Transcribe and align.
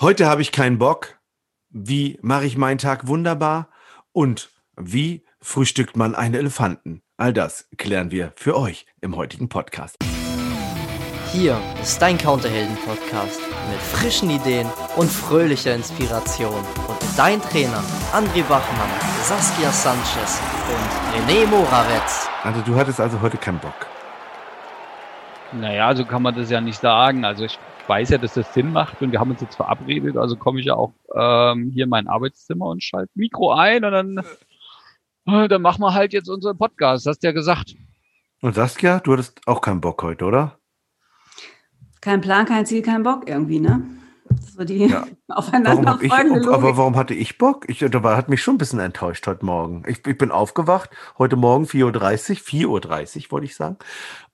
Heute 0.00 0.26
habe 0.26 0.40
ich 0.40 0.50
keinen 0.50 0.78
Bock. 0.78 1.18
Wie 1.68 2.18
mache 2.22 2.46
ich 2.46 2.56
meinen 2.56 2.78
Tag 2.78 3.06
wunderbar? 3.06 3.68
Und 4.12 4.48
wie 4.74 5.26
frühstückt 5.42 5.94
man 5.94 6.14
einen 6.14 6.32
Elefanten? 6.32 7.02
All 7.18 7.34
das 7.34 7.68
klären 7.76 8.10
wir 8.10 8.32
für 8.34 8.56
euch 8.56 8.86
im 9.02 9.14
heutigen 9.14 9.50
Podcast. 9.50 9.98
Hier 11.32 11.60
ist 11.82 12.00
dein 12.00 12.16
Counterhelden-Podcast 12.16 13.42
mit 13.70 13.78
frischen 13.78 14.30
Ideen 14.30 14.66
und 14.96 15.10
fröhlicher 15.10 15.74
Inspiration. 15.74 16.64
Und 16.88 16.98
dein 17.18 17.38
Trainer 17.42 17.84
André 18.14 18.42
Bachmann, 18.44 18.88
Saskia 19.24 19.70
Sanchez 19.70 20.40
und 20.72 21.28
René 21.28 21.44
Moravetz. 21.44 22.26
Also 22.42 22.62
du 22.62 22.74
hattest 22.74 23.00
also 23.00 23.20
heute 23.20 23.36
keinen 23.36 23.58
Bock. 23.58 23.86
Naja, 25.52 25.94
so 25.94 26.06
kann 26.06 26.22
man 26.22 26.34
das 26.34 26.48
ja 26.48 26.62
nicht 26.62 26.80
sagen. 26.80 27.26
Also 27.26 27.44
ich 27.44 27.58
weiß 27.90 28.10
ja, 28.10 28.18
dass 28.18 28.34
das 28.34 28.54
Sinn 28.54 28.72
macht 28.72 29.02
und 29.02 29.10
wir 29.10 29.18
haben 29.18 29.32
uns 29.32 29.40
jetzt 29.40 29.56
verabredet, 29.56 30.16
also 30.16 30.36
komme 30.36 30.60
ich 30.60 30.66
ja 30.66 30.76
auch 30.76 30.92
ähm, 31.12 31.72
hier 31.74 31.84
in 31.84 31.90
mein 31.90 32.06
Arbeitszimmer 32.06 32.66
und 32.66 32.84
schalte 32.84 33.10
Mikro 33.16 33.52
ein 33.52 33.84
und 33.84 33.90
dann, 33.90 34.18
äh, 35.26 35.48
dann 35.48 35.60
machen 35.60 35.82
wir 35.82 35.92
halt 35.92 36.12
jetzt 36.12 36.28
unseren 36.28 36.56
Podcast, 36.56 37.06
hast 37.06 37.24
du 37.24 37.26
ja 37.26 37.32
gesagt. 37.32 37.74
Und 38.42 38.54
Saskia, 38.54 39.00
du 39.00 39.12
hattest 39.12 39.40
auch 39.46 39.60
keinen 39.60 39.80
Bock 39.80 40.04
heute, 40.04 40.24
oder? 40.24 40.60
Kein 42.00 42.20
Plan, 42.20 42.46
kein 42.46 42.64
Ziel, 42.64 42.82
kein 42.82 43.02
Bock 43.02 43.28
irgendwie, 43.28 43.58
ne? 43.58 43.82
So 44.56 44.62
die 44.62 44.86
ja. 44.86 45.04
aufeinander 45.28 45.98
ich, 46.00 46.12
Aber 46.12 46.76
warum 46.76 46.94
hatte 46.94 47.14
ich 47.14 47.38
Bock? 47.38 47.68
Ich, 47.68 47.80
da 47.80 48.02
war, 48.04 48.16
hat 48.16 48.28
mich 48.28 48.40
schon 48.40 48.54
ein 48.54 48.58
bisschen 48.58 48.78
enttäuscht 48.78 49.26
heute 49.26 49.44
Morgen. 49.44 49.82
Ich, 49.88 50.06
ich 50.06 50.16
bin 50.16 50.30
aufgewacht, 50.30 50.90
heute 51.18 51.34
Morgen 51.34 51.64
4.30 51.64 52.66
Uhr, 52.68 52.78
4.30 52.78 53.24
Uhr 53.24 53.32
wollte 53.32 53.46
ich 53.46 53.56
sagen. 53.56 53.78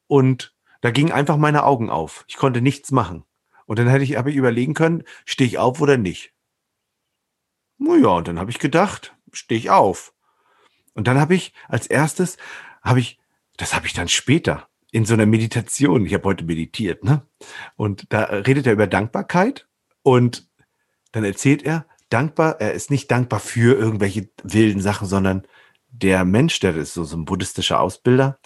Und 0.07 0.55
da 0.83 0.91
gingen 0.91 1.11
einfach 1.11 1.39
meine 1.39 1.65
Augen 1.65 1.89
auf. 1.89 2.25
Ich 2.29 2.37
konnte 2.37 2.61
nichts 2.61 2.93
machen. 2.93 3.25
Und 3.67 3.79
dann 3.79 3.89
hätte 3.89 4.05
ich, 4.05 4.17
habe 4.17 4.31
ich 4.31 4.37
überlegen 4.37 4.75
können, 4.75 5.03
stehe 5.25 5.49
ich 5.49 5.59
auf 5.59 5.81
oder 5.81 5.97
nicht. 5.97 6.33
Naja, 7.79 8.09
und 8.09 8.29
dann 8.29 8.39
habe 8.39 8.51
ich 8.51 8.59
gedacht, 8.59 9.15
stehe 9.33 9.59
ich 9.59 9.71
auf. 9.71 10.15
Und 10.95 11.07
dann 11.07 11.21
habe 11.21 11.35
ich 11.35 11.53
als 11.69 11.87
erstes, 11.87 12.39
habe 12.83 13.01
ich, 13.01 13.19
das 13.57 13.75
habe 13.75 13.87
ich 13.87 13.93
dann 13.93 14.09
später 14.09 14.69
in 14.93 15.05
so 15.05 15.15
einer 15.15 15.27
Meditation, 15.27 16.07
ich 16.07 16.15
habe 16.15 16.25
heute 16.25 16.45
meditiert, 16.45 17.05
ne? 17.05 17.27
Und 17.77 18.07
da 18.13 18.23
redet 18.25 18.67
er 18.67 18.73
über 18.73 18.87
Dankbarkeit 18.87 19.67
und 20.03 20.49
dann 21.13 21.25
erzählt 21.25 21.63
er, 21.65 21.87
dankbar, 22.09 22.61
er 22.61 22.73
ist 22.73 22.91
nicht 22.91 23.11
dankbar 23.11 23.41
für 23.41 23.77
irgendwelche 23.77 24.31
wilden 24.43 24.81
Sachen, 24.81 25.07
sondern 25.07 25.47
der 25.89 26.25
Mensch, 26.25 26.61
der 26.61 26.77
ist 26.77 26.95
so, 26.95 27.05
so 27.05 27.17
ein 27.17 27.25
buddhistischer 27.25 27.81
Ausbilder, 27.81 28.39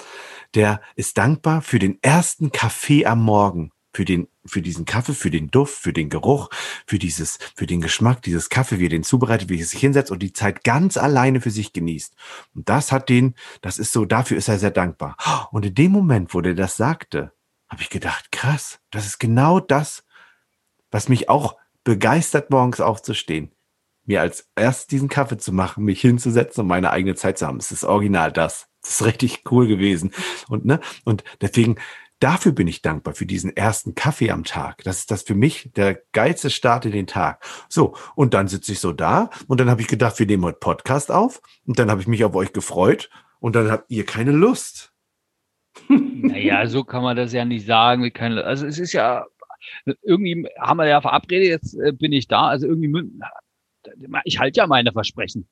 der 0.54 0.80
ist 0.96 1.18
dankbar 1.18 1.62
für 1.62 1.78
den 1.78 2.02
ersten 2.02 2.52
Kaffee 2.52 3.06
am 3.06 3.22
Morgen 3.22 3.72
für 3.92 4.04
den, 4.04 4.28
für 4.50 4.62
diesen 4.62 4.84
Kaffee, 4.84 5.14
für 5.14 5.30
den 5.30 5.50
Duft, 5.50 5.74
für 5.74 5.92
den 5.92 6.08
Geruch, 6.08 6.50
für 6.86 6.98
dieses, 6.98 7.38
für 7.54 7.66
den 7.66 7.80
Geschmack 7.80 8.22
dieses 8.22 8.48
Kaffee, 8.48 8.78
wie 8.78 8.86
er 8.86 8.90
den 8.90 9.02
zubereitet, 9.02 9.48
wie 9.48 9.60
er 9.60 9.66
sich 9.66 9.80
hinsetzt 9.80 10.10
und 10.10 10.22
die 10.22 10.32
Zeit 10.32 10.64
ganz 10.64 10.96
alleine 10.96 11.40
für 11.40 11.50
sich 11.50 11.72
genießt. 11.72 12.14
Und 12.54 12.68
das 12.68 12.92
hat 12.92 13.08
den, 13.08 13.34
das 13.62 13.78
ist 13.78 13.92
so, 13.92 14.04
dafür 14.04 14.36
ist 14.36 14.48
er 14.48 14.58
sehr 14.58 14.70
dankbar. 14.70 15.16
Und 15.52 15.64
in 15.66 15.74
dem 15.74 15.92
Moment, 15.92 16.34
wo 16.34 16.40
der 16.40 16.54
das 16.54 16.76
sagte, 16.76 17.32
habe 17.68 17.82
ich 17.82 17.90
gedacht, 17.90 18.32
krass, 18.32 18.80
das 18.90 19.06
ist 19.06 19.18
genau 19.18 19.60
das, 19.60 20.04
was 20.90 21.08
mich 21.08 21.28
auch 21.28 21.56
begeistert, 21.84 22.50
morgens 22.50 22.80
aufzustehen. 22.80 23.52
Mir 24.04 24.20
als 24.20 24.48
erst 24.56 24.90
diesen 24.90 25.08
Kaffee 25.08 25.38
zu 25.38 25.52
machen, 25.52 25.84
mich 25.84 26.00
hinzusetzen 26.00 26.62
und 26.62 26.66
meine 26.66 26.90
eigene 26.90 27.14
Zeit 27.14 27.38
zu 27.38 27.46
haben. 27.46 27.58
Es 27.58 27.70
ist 27.70 27.84
original 27.84 28.32
das. 28.32 28.66
Das 28.82 28.92
ist 28.92 29.06
richtig 29.06 29.44
cool 29.50 29.66
gewesen. 29.66 30.12
Und, 30.48 30.64
ne, 30.64 30.80
und 31.04 31.22
deswegen, 31.40 31.76
Dafür 32.20 32.52
bin 32.52 32.68
ich 32.68 32.82
dankbar, 32.82 33.14
für 33.14 33.24
diesen 33.24 33.56
ersten 33.56 33.94
Kaffee 33.94 34.30
am 34.30 34.44
Tag. 34.44 34.84
Das 34.84 34.98
ist 34.98 35.10
das 35.10 35.22
für 35.22 35.34
mich 35.34 35.70
der 35.74 36.02
geilste 36.12 36.50
Start 36.50 36.84
in 36.84 36.92
den 36.92 37.06
Tag. 37.06 37.42
So, 37.70 37.96
und 38.14 38.34
dann 38.34 38.46
sitze 38.46 38.72
ich 38.72 38.78
so 38.78 38.92
da 38.92 39.30
und 39.46 39.58
dann 39.58 39.70
habe 39.70 39.80
ich 39.80 39.88
gedacht, 39.88 40.18
wir 40.18 40.26
nehmen 40.26 40.44
heute 40.44 40.58
Podcast 40.58 41.10
auf 41.10 41.40
und 41.66 41.78
dann 41.78 41.90
habe 41.90 42.02
ich 42.02 42.06
mich 42.06 42.22
auf 42.22 42.34
euch 42.34 42.52
gefreut 42.52 43.08
und 43.40 43.56
dann 43.56 43.70
habt 43.70 43.90
ihr 43.90 44.04
keine 44.04 44.32
Lust. 44.32 44.92
Naja, 45.88 46.66
so 46.66 46.84
kann 46.84 47.02
man 47.02 47.16
das 47.16 47.32
ja 47.32 47.44
nicht 47.46 47.64
sagen. 47.64 48.12
Können, 48.12 48.38
also 48.38 48.66
es 48.66 48.78
ist 48.78 48.92
ja, 48.92 49.24
irgendwie 50.02 50.46
haben 50.58 50.76
wir 50.76 50.86
ja 50.86 51.00
verabredet, 51.00 51.48
jetzt 51.48 51.74
äh, 51.74 51.92
bin 51.92 52.12
ich 52.12 52.28
da. 52.28 52.48
Also 52.48 52.66
irgendwie, 52.66 52.94
ich 54.24 54.38
halte 54.38 54.58
ja 54.58 54.66
meine 54.66 54.92
Versprechen. 54.92 55.48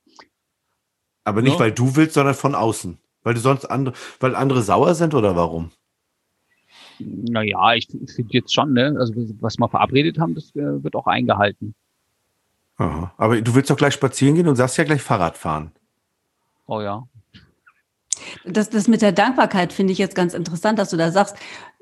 Aber 1.24 1.40
nicht, 1.40 1.54
so. 1.54 1.60
weil 1.60 1.72
du 1.72 1.96
willst, 1.96 2.14
sondern 2.14 2.34
von 2.34 2.54
außen. 2.54 2.98
Weil 3.22 3.34
du 3.34 3.40
sonst 3.40 3.64
andere, 3.64 3.94
weil 4.20 4.34
andere 4.34 4.62
sauer 4.62 4.94
sind 4.94 5.14
oder 5.14 5.34
warum? 5.34 5.72
Naja, 7.00 7.74
ich 7.74 7.86
finde 7.88 8.32
jetzt 8.32 8.52
schon, 8.52 8.72
ne? 8.72 8.96
Also 8.98 9.14
was 9.40 9.58
wir 9.58 9.68
verabredet 9.68 10.18
haben, 10.18 10.34
das 10.34 10.54
äh, 10.56 10.82
wird 10.82 10.96
auch 10.96 11.06
eingehalten. 11.06 11.74
Aha. 12.76 13.12
Aber 13.16 13.40
du 13.40 13.54
willst 13.54 13.70
doch 13.70 13.76
gleich 13.76 13.94
spazieren 13.94 14.36
gehen 14.36 14.48
und 14.48 14.56
sagst 14.56 14.78
ja 14.78 14.84
gleich 14.84 15.02
Fahrrad 15.02 15.36
fahren. 15.36 15.72
Oh 16.66 16.80
ja. 16.80 17.04
Das, 18.44 18.70
das 18.70 18.88
mit 18.88 19.02
der 19.02 19.12
Dankbarkeit 19.12 19.72
finde 19.72 19.92
ich 19.92 19.98
jetzt 19.98 20.14
ganz 20.14 20.34
interessant, 20.34 20.78
dass 20.78 20.90
du 20.90 20.96
da 20.96 21.10
sagst, 21.10 21.36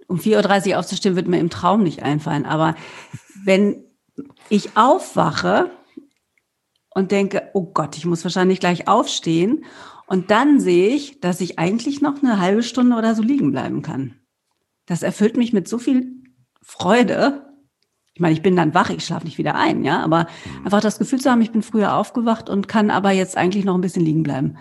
um 0.07 0.19
4.30 0.19 0.71
Uhr 0.71 0.79
aufzustehen, 0.79 1.17
wird 1.17 1.29
mir 1.29 1.41
im 1.41 1.51
Traum 1.51 1.83
nicht 1.83 2.03
einfallen. 2.03 2.47
Aber 2.47 2.77
wenn 3.45 3.85
ich 4.49 4.77
aufwache 4.77 5.71
und 6.95 7.11
denke, 7.11 7.51
oh 7.53 7.65
Gott, 7.73 7.97
ich 7.97 8.07
muss 8.07 8.25
wahrscheinlich 8.25 8.61
gleich 8.61 8.89
aufstehen, 8.89 9.65
und 10.09 10.31
dann 10.31 10.61
sehe 10.61 10.91
ich, 10.91 11.21
dass 11.21 11.41
ich 11.41 11.59
eigentlich 11.59 12.01
noch 12.01 12.23
eine 12.23 12.39
halbe 12.39 12.63
Stunde 12.63 12.95
oder 12.95 13.17
so 13.17 13.23
liegen 13.23 13.51
bleiben 13.51 13.83
kann 13.83 14.15
das 14.87 15.03
erfüllt 15.03 15.37
mich 15.37 15.53
mit 15.53 15.69
so 15.69 15.79
viel 15.79 16.23
Freude. 16.63 17.47
Ich 18.15 18.21
meine, 18.21 18.33
ich 18.33 18.43
bin 18.43 18.57
dann 18.57 18.73
wach, 18.73 18.91
ich 18.91 19.05
schlafe 19.05 19.27
nicht 19.27 19.37
wieder 19.37 19.57
ein, 19.57 19.85
ja, 19.85 20.03
aber 20.03 20.27
mhm. 20.45 20.65
einfach 20.65 20.81
das 20.81 20.99
Gefühl 20.99 21.21
zu 21.21 21.31
haben, 21.31 21.43
ich 21.43 21.53
bin 21.53 21.63
früher 21.63 21.95
aufgewacht 21.97 22.49
und 22.49 22.69
kann 22.69 22.91
aber 22.91 23.11
jetzt 23.11 23.37
eigentlich 23.37 23.65
noch 23.65 23.75
ein 23.75 23.83
bisschen 23.83 24.05
liegen 24.05 24.23
bleiben. 24.23 24.57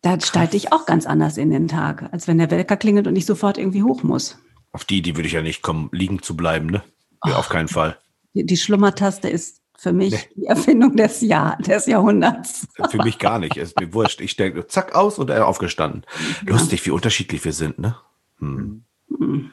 Da 0.00 0.18
steige 0.20 0.56
ich 0.56 0.72
auch 0.72 0.86
ganz 0.86 1.06
anders 1.06 1.36
in 1.36 1.50
den 1.50 1.68
Tag, 1.68 2.08
als 2.12 2.26
wenn 2.26 2.38
der 2.38 2.50
Wecker 2.50 2.76
klingelt 2.76 3.06
und 3.06 3.14
ich 3.14 3.26
sofort 3.26 3.58
irgendwie 3.58 3.82
hoch 3.82 4.02
muss. 4.02 4.38
Auf 4.72 4.84
die, 4.84 5.02
die 5.02 5.16
würde 5.16 5.26
ich 5.28 5.34
ja 5.34 5.42
nicht 5.42 5.62
kommen, 5.62 5.90
liegen 5.92 6.22
zu 6.22 6.36
bleiben, 6.36 6.66
ne? 6.66 6.82
Ja, 7.24 7.36
auf 7.36 7.48
keinen 7.48 7.68
Fall. 7.68 7.98
Die, 8.34 8.44
die 8.44 8.56
Schlummertaste 8.56 9.28
ist 9.28 9.60
für 9.76 9.92
mich 9.92 10.12
nee. 10.12 10.28
die 10.36 10.46
Erfindung 10.46 10.96
des, 10.96 11.20
Jahr, 11.20 11.56
des 11.58 11.86
Jahrhunderts. 11.86 12.66
Für 12.90 13.02
mich 13.02 13.18
gar 13.18 13.38
nicht. 13.38 13.56
Es 13.56 13.70
ist 13.70 13.80
mir 13.80 13.92
wurscht. 13.92 14.20
Ich 14.20 14.36
denke, 14.36 14.66
zack, 14.66 14.94
aus 14.94 15.18
und 15.18 15.30
er 15.30 15.46
aufgestanden. 15.46 16.04
Ja. 16.46 16.52
Lustig, 16.52 16.84
wie 16.86 16.90
unterschiedlich 16.90 17.44
wir 17.44 17.52
sind, 17.52 17.78
ne? 17.78 17.96
Hm. 18.38 18.84
Mhm. 19.22 19.50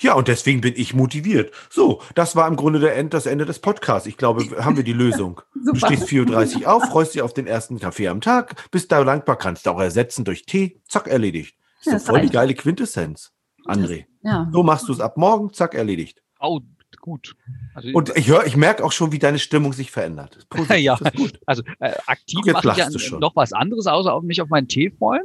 Ja, 0.00 0.14
und 0.14 0.28
deswegen 0.28 0.60
bin 0.60 0.74
ich 0.76 0.94
motiviert. 0.94 1.52
So, 1.70 2.02
das 2.14 2.36
war 2.36 2.48
im 2.48 2.56
Grunde 2.56 2.80
der 2.80 2.96
End, 2.96 3.14
das 3.14 3.26
Ende 3.26 3.44
des 3.44 3.60
Podcasts. 3.60 4.06
Ich 4.06 4.16
glaube, 4.16 4.44
haben 4.64 4.76
wir 4.76 4.84
die 4.84 4.92
Lösung. 4.92 5.40
du 5.54 5.74
stehst 5.74 6.04
4.30 6.04 6.62
Uhr 6.62 6.72
auf, 6.74 6.84
freust 6.84 7.14
dich 7.14 7.22
auf 7.22 7.34
den 7.34 7.46
ersten 7.46 7.78
Kaffee 7.78 8.08
am 8.08 8.20
Tag, 8.20 8.70
bist 8.70 8.92
da 8.92 9.02
dankbar, 9.04 9.36
kannst 9.36 9.66
du 9.66 9.70
auch 9.70 9.80
ersetzen 9.80 10.24
durch 10.24 10.44
Tee, 10.44 10.80
zack, 10.88 11.06
erledigt. 11.06 11.56
Ist 11.80 11.86
ja, 11.86 11.98
doch 11.98 12.04
voll 12.04 12.20
die 12.20 12.30
geile 12.30 12.54
Quintessenz, 12.54 13.32
André. 13.66 14.04
Ja. 14.22 14.48
So 14.52 14.62
machst 14.62 14.88
du 14.88 14.92
es 14.92 15.00
ab 15.00 15.16
morgen, 15.16 15.52
zack, 15.52 15.74
erledigt. 15.74 16.22
Oh, 16.40 16.60
gut. 17.00 17.34
Also, 17.74 17.88
und 17.92 18.16
ich 18.16 18.28
höre, 18.28 18.46
ich 18.46 18.56
merke 18.56 18.84
auch 18.84 18.92
schon, 18.92 19.12
wie 19.12 19.18
deine 19.18 19.38
Stimmung 19.38 19.72
sich 19.72 19.90
verändert. 19.90 20.46
ja, 20.76 20.98
also 21.46 21.62
äh, 21.78 21.94
aktiv 22.06 22.44
mache 22.52 22.70
ich 22.70 22.76
ja 22.76 23.18
noch 23.18 23.34
was 23.36 23.52
anderes, 23.52 23.86
außer 23.86 24.12
auf 24.12 24.22
mich 24.22 24.42
auf 24.42 24.48
meinen 24.48 24.68
Tee 24.68 24.90
freuen. 24.90 25.24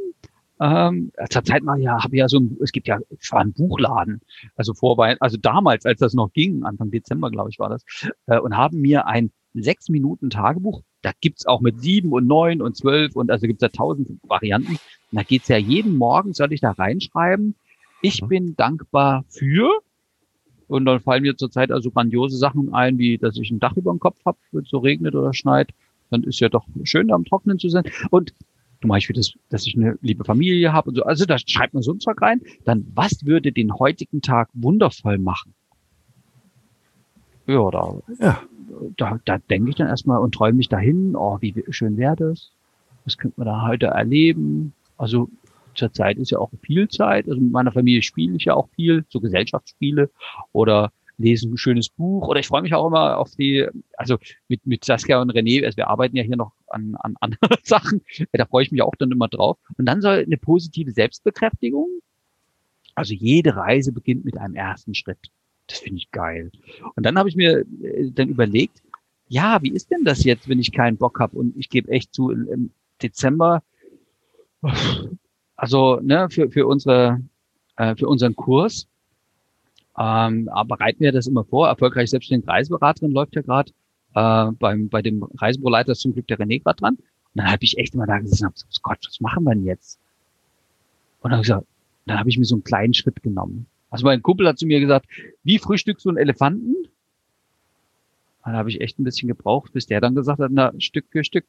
Ähm, 0.60 1.12
zur 1.30 1.44
Zeit 1.44 1.64
mal 1.64 1.80
ja, 1.80 2.04
habe 2.04 2.16
ja 2.16 2.30
so 2.30 2.40
ein, 2.40 2.58
es 2.62 2.72
gibt 2.72 2.88
ja, 2.88 3.00
es 3.20 3.32
war 3.32 3.42
ein 3.42 3.54
Buchladen, 3.54 4.22
also 4.56 4.74
vorbei, 4.74 5.18
also 5.20 5.38
damals, 5.38 5.86
als 5.86 6.00
das 6.00 6.14
noch 6.14 6.32
ging, 6.32 6.64
Anfang 6.64 6.92
Dezember, 6.92 7.30
glaube 7.30 7.50
ich, 7.50 7.60
war 7.60 7.70
das, 7.70 7.84
äh, 8.28 8.40
und 8.40 8.56
haben 8.56 8.80
mir 8.80 9.06
ein 9.06 9.32
sechs 9.54 9.90
Minuten 9.90 10.30
Tagebuch, 10.30 10.82
da 11.02 11.12
gibt's 11.20 11.46
auch 11.46 11.62
mit 11.62 11.82
sieben 11.82 12.12
und 12.14 12.26
neun 12.26 12.62
und 12.62 12.78
zwölf 12.78 13.16
und 13.16 13.32
also 13.32 13.48
gibt's 13.48 13.62
da 13.62 13.70
tausend 13.70 14.20
Varianten. 14.24 14.74
Und 14.74 14.80
da 15.12 15.24
geht's 15.24 15.48
ja 15.50 15.58
jeden 15.58 15.98
Morgen, 15.98 16.34
soll 16.34 16.54
ich 16.54 16.62
da 16.62 16.72
reinschreiben, 16.72 17.56
ich 18.02 18.22
bin 18.22 18.56
dankbar 18.56 19.26
für, 19.28 19.82
und 20.68 20.86
dann 20.86 21.00
fallen 21.00 21.22
mir 21.22 21.36
zurzeit 21.36 21.72
also 21.72 21.92
grandiose 21.92 22.38
Sachen 22.38 22.74
ein, 22.74 22.98
wie 22.98 23.18
dass 23.18 23.38
ich 23.38 23.52
ein 23.52 23.60
Dach 23.60 23.76
über 23.78 23.92
dem 23.92 24.00
Kopf 24.00 24.18
habe, 24.26 24.38
wenn 24.52 24.64
es 24.64 24.70
so 24.70 24.80
regnet 24.80 25.16
oder 25.16 25.34
schneit. 25.34 25.72
Dann 26.10 26.24
ist 26.24 26.40
ja 26.40 26.50
doch 26.50 26.66
schön, 26.84 27.08
da 27.08 27.16
am 27.16 27.26
Trocknen 27.26 27.60
zu 27.60 27.70
sein. 27.70 27.84
Und 28.10 28.34
zum 28.82 28.90
Beispiel, 28.90 29.16
dass, 29.16 29.34
dass 29.50 29.66
ich 29.66 29.76
eine 29.76 29.98
liebe 30.02 30.24
Familie 30.24 30.74
habe 30.74 30.90
und 30.90 30.96
so. 30.96 31.04
Also 31.04 31.26
da 31.26 31.38
schreibt 31.38 31.74
man 31.74 31.84
so 31.84 31.94
ein 31.94 32.00
Zeug 32.00 32.22
rein. 32.22 32.42
Dann, 32.66 32.86
was 32.94 33.26
würde 33.26 33.52
den 33.52 33.74
heutigen 33.74 34.22
Tag 34.22 34.50
wundervoll 34.54 35.18
machen? 35.18 35.54
Ja, 37.48 37.70
da, 37.70 37.94
ja. 38.20 38.42
da, 38.98 39.20
da 39.26 39.38
denke 39.38 39.70
ich 39.70 39.76
dann 39.76 39.88
erstmal 39.88 40.20
und 40.20 40.34
träume 40.34 40.58
mich 40.58 40.70
dahin, 40.70 41.16
oh, 41.16 41.38
wie 41.42 41.64
schön 41.70 41.98
wäre 41.98 42.16
das? 42.16 42.52
Was 43.06 43.18
könnte 43.18 43.40
man 43.40 43.46
da 43.46 43.68
heute 43.68 43.88
erleben? 43.88 44.74
Also 44.98 45.30
zur 45.76 45.94
Zeit 45.94 46.18
ist 46.18 46.32
ja 46.32 46.40
auch 46.40 46.50
viel 46.62 46.88
Zeit. 46.88 47.28
Also 47.28 47.40
mit 47.40 47.52
meiner 47.52 47.72
Familie 47.72 48.02
spiele 48.02 48.36
ich 48.36 48.46
ja 48.46 48.56
auch 48.56 48.70
viel, 48.76 49.06
so 49.10 49.20
Gesellschaftsspiele 49.20 50.10
oder 50.54 50.92
lese 51.18 51.48
ein 51.48 51.58
schönes 51.58 51.90
Buch 51.90 52.28
oder 52.28 52.40
ich 52.40 52.48
freue 52.48 52.62
mich 52.62 52.74
auch 52.74 52.88
immer 52.88 53.18
auf 53.18 53.32
die, 53.36 53.68
also 53.98 54.18
mit, 54.48 54.66
mit 54.66 54.84
Saskia 54.86 55.22
und 55.22 55.32
René, 55.32 55.66
also 55.66 55.78
wir 55.78 55.88
arbeiten 55.88 56.16
ja 56.16 56.24
hier 56.24 56.38
noch 56.38 56.54
an, 56.68 56.96
an 57.00 57.16
anderen 57.22 57.58
Sachen, 57.64 58.02
da 58.34 58.46
freue 58.46 58.64
ich 58.64 58.72
mich 58.72 58.82
auch 58.82 58.96
dann 58.98 59.12
immer 59.12 59.28
drauf. 59.28 59.58
Und 59.78 59.86
dann 59.86 60.02
soll 60.02 60.24
eine 60.26 60.38
positive 60.38 60.92
Selbstbekräftigung, 60.92 61.90
also 62.96 63.14
jede 63.14 63.56
Reise 63.56 63.92
beginnt 63.92 64.26
mit 64.26 64.38
einem 64.38 64.56
ersten 64.56 64.96
Schritt. 64.96 65.30
Das 65.68 65.80
finde 65.80 65.98
ich 65.98 66.12
geil. 66.12 66.52
Und 66.96 67.06
dann 67.06 67.18
habe 67.18 67.30
ich 67.30 67.36
mir 67.36 67.66
äh, 67.82 68.12
dann 68.12 68.30
überlegt, 68.30 68.82
ja, 69.28 69.62
wie 69.62 69.72
ist 69.72 69.92
denn 69.92 70.04
das 70.04 70.24
jetzt, 70.24 70.48
wenn 70.48 70.60
ich 70.60 70.72
keinen 70.72 70.98
Bock 70.98 71.20
habe 71.20 71.38
und 71.38 71.58
ich 71.58 71.70
gebe 71.70 71.92
echt 71.92 72.14
zu, 72.14 72.30
im 72.30 72.72
Dezember, 73.02 73.64
also 75.56 76.00
ne, 76.02 76.30
für, 76.30 76.50
für, 76.52 76.68
unsere, 76.68 77.22
äh, 77.78 77.96
für 77.96 78.08
unseren 78.08 78.36
Kurs, 78.36 78.88
ähm, 79.98 80.50
bereiten 80.68 81.00
wir 81.00 81.12
das 81.12 81.28
immer 81.28 81.44
vor. 81.46 81.68
Erfolgreich 81.68 82.10
selbstständige 82.10 82.52
Reiseberaterin 82.52 83.12
läuft 83.12 83.36
ja 83.36 83.42
gerade. 83.42 83.72
Äh, 84.14 84.52
beim, 84.60 84.90
bei 84.90 85.02
dem 85.02 85.24
Reisebüroleiter 85.24 85.94
ist 85.94 86.02
zum 86.02 86.14
Glück 86.14 86.28
der 86.28 86.40
René 86.40 86.62
gerade 86.62 86.78
dran. 86.78 86.96
Und 86.96 87.04
dann 87.34 87.52
habe 87.52 87.64
ich 87.64 87.78
echt 87.78 87.94
immer 87.96 88.08
da 88.08 88.20
gesessen 88.20 88.48
und 88.48 88.56
gesagt, 88.56 88.82
Gott, 88.82 89.00
was 89.06 89.20
machen 89.20 89.44
wir 89.44 89.54
denn 89.54 89.66
jetzt? 89.66 90.00
Und 91.22 91.32
dann 91.32 91.38
habe 91.38 91.42
ich 91.42 91.48
gesagt, 91.48 91.68
dann 92.06 92.20
habe 92.20 92.30
ich 92.30 92.38
mir 92.38 92.46
so 92.46 92.56
einen 92.56 92.64
kleinen 92.64 92.94
Schritt 92.94 93.22
genommen. 93.24 93.68
Also 93.90 94.06
mein 94.06 94.22
Kumpel 94.22 94.48
hat 94.48 94.60
zu 94.60 94.66
mir 94.66 94.80
gesagt, 94.80 95.08
wie 95.44 95.60
frühstückst 95.60 96.06
du 96.06 96.10
einen 96.10 96.18
Elefanten? 96.18 96.76
Dann 98.44 98.56
habe 98.56 98.70
ich 98.70 98.82
echt 98.82 99.00
ein 99.00 99.04
bisschen 99.04 99.28
gebraucht, 99.28 99.74
bis 99.74 99.88
der 99.88 100.02
dann 100.02 100.16
gesagt 100.16 100.40
hat, 100.40 100.52
na, 100.52 100.72
Stück 100.80 101.06
für 101.10 101.24
Stück. 101.24 101.46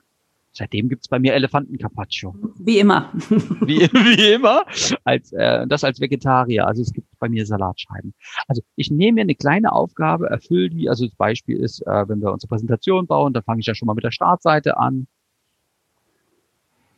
Seitdem 0.56 0.88
gibt's 0.88 1.08
bei 1.08 1.18
mir 1.18 1.34
Elefanten-Carpaccio. 1.34 2.34
Wie 2.58 2.78
immer. 2.78 3.12
wie, 3.60 3.80
wie 3.92 4.32
immer. 4.32 4.64
Als, 5.04 5.30
äh, 5.32 5.66
das 5.66 5.84
als 5.84 6.00
Vegetarier. 6.00 6.66
Also 6.66 6.80
es 6.80 6.94
gibt 6.94 7.06
bei 7.18 7.28
mir 7.28 7.44
Salatscheiben. 7.44 8.14
Also 8.48 8.62
ich 8.74 8.90
nehme 8.90 9.16
mir 9.16 9.20
eine 9.20 9.34
kleine 9.34 9.72
Aufgabe, 9.72 10.30
erfülle 10.30 10.70
die. 10.70 10.88
Also 10.88 11.04
das 11.04 11.14
Beispiel 11.14 11.58
ist, 11.58 11.82
äh, 11.82 12.08
wenn 12.08 12.22
wir 12.22 12.32
unsere 12.32 12.48
Präsentation 12.48 13.06
bauen, 13.06 13.34
dann 13.34 13.42
fange 13.42 13.60
ich 13.60 13.66
ja 13.66 13.74
schon 13.74 13.84
mal 13.84 13.92
mit 13.92 14.04
der 14.04 14.12
Startseite 14.12 14.78
an. 14.78 15.06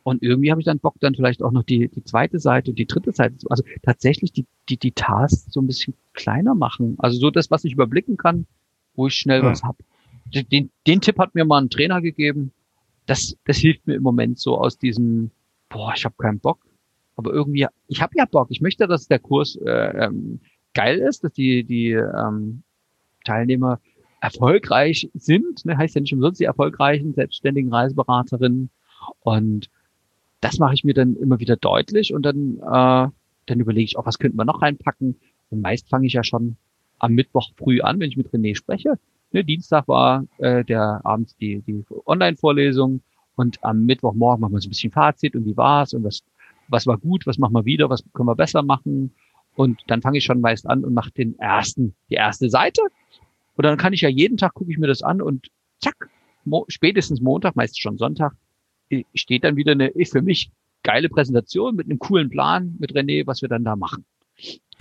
Und 0.03 0.23
irgendwie 0.23 0.51
habe 0.51 0.61
ich 0.61 0.65
dann 0.65 0.79
Bock, 0.79 0.95
dann 1.01 1.13
vielleicht 1.13 1.43
auch 1.43 1.51
noch 1.51 1.63
die, 1.63 1.89
die 1.89 2.03
zweite 2.05 2.39
Seite 2.39 2.71
und 2.71 2.79
die 2.79 2.87
dritte 2.87 3.11
Seite 3.11 3.35
zu. 3.35 3.49
Also 3.49 3.63
tatsächlich 3.83 4.31
die, 4.31 4.45
die, 4.69 4.77
die 4.77 4.93
Tasks 4.93 5.51
so 5.51 5.59
ein 5.59 5.67
bisschen 5.67 5.95
kleiner 6.13 6.55
machen. 6.55 6.95
Also 6.99 7.19
so 7.19 7.29
das, 7.29 7.51
was 7.51 7.65
ich 7.65 7.73
überblicken 7.73 8.15
kann, 8.15 8.47
wo 8.95 9.07
ich 9.07 9.15
schnell 9.15 9.41
hm. 9.41 9.49
was 9.49 9.63
hab. 9.63 9.75
Den, 10.33 10.69
den 10.87 11.01
Tipp 11.01 11.19
hat 11.19 11.35
mir 11.35 11.43
mal 11.43 11.61
ein 11.61 11.69
Trainer 11.69 12.01
gegeben 12.01 12.53
das, 13.09 13.35
das 13.45 13.57
hilft 13.57 13.87
mir 13.87 13.95
im 13.95 14.03
Moment 14.03 14.37
so 14.37 14.57
aus 14.57 14.77
diesem, 14.77 15.31
boah, 15.67 15.93
ich 15.95 16.05
habe 16.05 16.15
keinen 16.17 16.39
Bock. 16.39 16.59
Aber 17.15 17.33
irgendwie, 17.33 17.65
ich 17.87 18.01
habe 18.01 18.13
ja 18.15 18.25
Bock. 18.25 18.47
Ich 18.51 18.61
möchte, 18.61 18.87
dass 18.87 19.07
der 19.07 19.19
Kurs 19.19 19.55
äh, 19.55 20.05
ähm, 20.05 20.39
geil 20.75 20.99
ist, 20.99 21.23
dass 21.23 21.33
die, 21.33 21.63
die 21.63 21.91
ähm, 21.91 22.61
Teilnehmer 23.25 23.79
erfolgreich 24.21 25.09
sind. 25.15 25.65
Ne? 25.65 25.75
Heißt 25.75 25.95
ja 25.95 26.01
nicht 26.01 26.13
umsonst 26.13 26.39
die 26.39 26.45
erfolgreichen 26.45 27.13
selbstständigen 27.13 27.73
Reiseberaterinnen. 27.73 28.69
Und 29.21 29.69
das 30.39 30.59
mache 30.59 30.75
ich 30.75 30.83
mir 30.83 30.93
dann 30.93 31.15
immer 31.15 31.39
wieder 31.39 31.55
deutlich 31.55 32.13
und 32.13 32.21
dann, 32.23 32.57
äh, 32.59 33.11
dann 33.47 33.59
überlege 33.59 33.85
ich 33.85 33.97
auch, 33.97 34.05
was 34.05 34.19
könnten 34.19 34.37
wir 34.37 34.45
noch 34.45 34.61
reinpacken. 34.61 35.19
Und 35.49 35.61
meist 35.61 35.89
fange 35.89 36.05
ich 36.05 36.13
ja 36.13 36.23
schon 36.23 36.57
am 36.99 37.13
Mittwoch 37.13 37.49
früh 37.57 37.81
an, 37.81 37.99
wenn 37.99 38.09
ich 38.09 38.17
mit 38.17 38.29
René 38.29 38.55
spreche. 38.55 38.99
Ne, 39.31 39.43
Dienstag 39.43 39.87
war 39.87 40.25
äh, 40.37 40.63
der 40.63 41.01
abends 41.03 41.35
die, 41.37 41.61
die 41.61 41.83
Online-Vorlesung 42.05 43.01
und 43.35 43.63
am 43.63 43.85
Mittwochmorgen 43.85 44.41
machen 44.41 44.53
wir 44.53 44.61
so 44.61 44.67
ein 44.67 44.71
bisschen 44.71 44.91
Fazit 44.91 45.35
und 45.35 45.45
wie 45.45 45.55
war's 45.55 45.93
und 45.93 46.03
was, 46.03 46.23
was 46.67 46.87
war 46.87 46.97
gut, 46.97 47.27
was 47.27 47.37
machen 47.37 47.53
wir 47.53 47.65
wieder, 47.65 47.89
was 47.89 48.03
können 48.13 48.27
wir 48.27 48.35
besser 48.35 48.63
machen. 48.63 49.13
Und 49.55 49.81
dann 49.87 50.01
fange 50.01 50.17
ich 50.17 50.23
schon 50.23 50.41
meist 50.41 50.67
an 50.67 50.83
und 50.83 50.93
mache 50.93 51.11
den 51.11 51.37
ersten, 51.37 51.95
die 52.09 52.15
erste 52.15 52.49
Seite. 52.49 52.81
Und 53.55 53.63
dann 53.65 53.77
kann 53.77 53.93
ich 53.93 54.01
ja 54.01 54.09
jeden 54.09 54.37
Tag 54.37 54.53
gucke 54.53 54.71
ich 54.71 54.77
mir 54.77 54.87
das 54.87 55.03
an 55.03 55.21
und 55.21 55.47
zack, 55.79 56.09
mo 56.43 56.65
spätestens 56.67 57.21
Montag, 57.21 57.55
meist 57.55 57.79
schon 57.79 57.97
Sonntag, 57.97 58.33
steht 59.13 59.43
dann 59.43 59.55
wieder 59.55 59.73
eine 59.73 59.91
für 60.05 60.21
mich 60.21 60.51
geile 60.83 61.09
Präsentation 61.09 61.75
mit 61.75 61.87
einem 61.87 61.99
coolen 61.99 62.29
Plan 62.29 62.75
mit 62.79 62.93
René, 62.93 63.27
was 63.27 63.41
wir 63.41 63.49
dann 63.49 63.63
da 63.63 63.75
machen. 63.75 64.05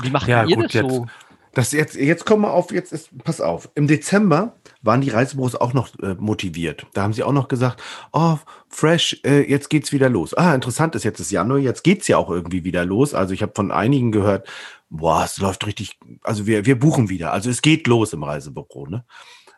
Wie 0.02 0.10
macht 0.10 0.28
ja, 0.28 0.44
ihr 0.44 0.56
gut, 0.56 0.74
das 0.74 0.80
so? 0.80 1.06
Das 1.52 1.72
jetzt, 1.72 1.96
jetzt 1.96 2.26
kommen 2.26 2.42
wir 2.42 2.52
auf, 2.52 2.70
jetzt 2.72 2.92
ist, 2.92 3.16
pass 3.24 3.40
auf. 3.40 3.68
Im 3.74 3.86
Dezember 3.86 4.56
waren 4.82 5.00
die 5.00 5.10
Reisebüros 5.10 5.54
auch 5.54 5.72
noch 5.72 5.98
äh, 6.00 6.14
motiviert. 6.14 6.86
Da 6.94 7.02
haben 7.02 7.12
sie 7.12 7.22
auch 7.22 7.32
noch 7.32 7.48
gesagt, 7.48 7.82
oh, 8.12 8.36
fresh, 8.68 9.20
äh, 9.24 9.48
jetzt 9.48 9.70
geht's 9.70 9.92
wieder 9.92 10.08
los. 10.08 10.34
Ah, 10.34 10.54
interessant 10.54 10.94
ist 10.94 11.04
jetzt 11.04 11.20
ist 11.20 11.30
Januar, 11.30 11.58
jetzt 11.58 11.84
geht's 11.84 12.08
ja 12.08 12.16
auch 12.16 12.30
irgendwie 12.30 12.64
wieder 12.64 12.84
los. 12.84 13.14
Also 13.14 13.34
ich 13.34 13.42
habe 13.42 13.52
von 13.54 13.70
einigen 13.72 14.12
gehört, 14.12 14.48
boah, 14.90 15.24
es 15.24 15.38
läuft 15.38 15.66
richtig, 15.66 15.98
also 16.22 16.46
wir, 16.46 16.66
wir 16.66 16.78
buchen 16.78 17.08
wieder. 17.08 17.32
Also 17.32 17.50
es 17.50 17.62
geht 17.62 17.86
los 17.86 18.12
im 18.12 18.22
Reisebüro. 18.22 18.86
Ne? 18.86 19.04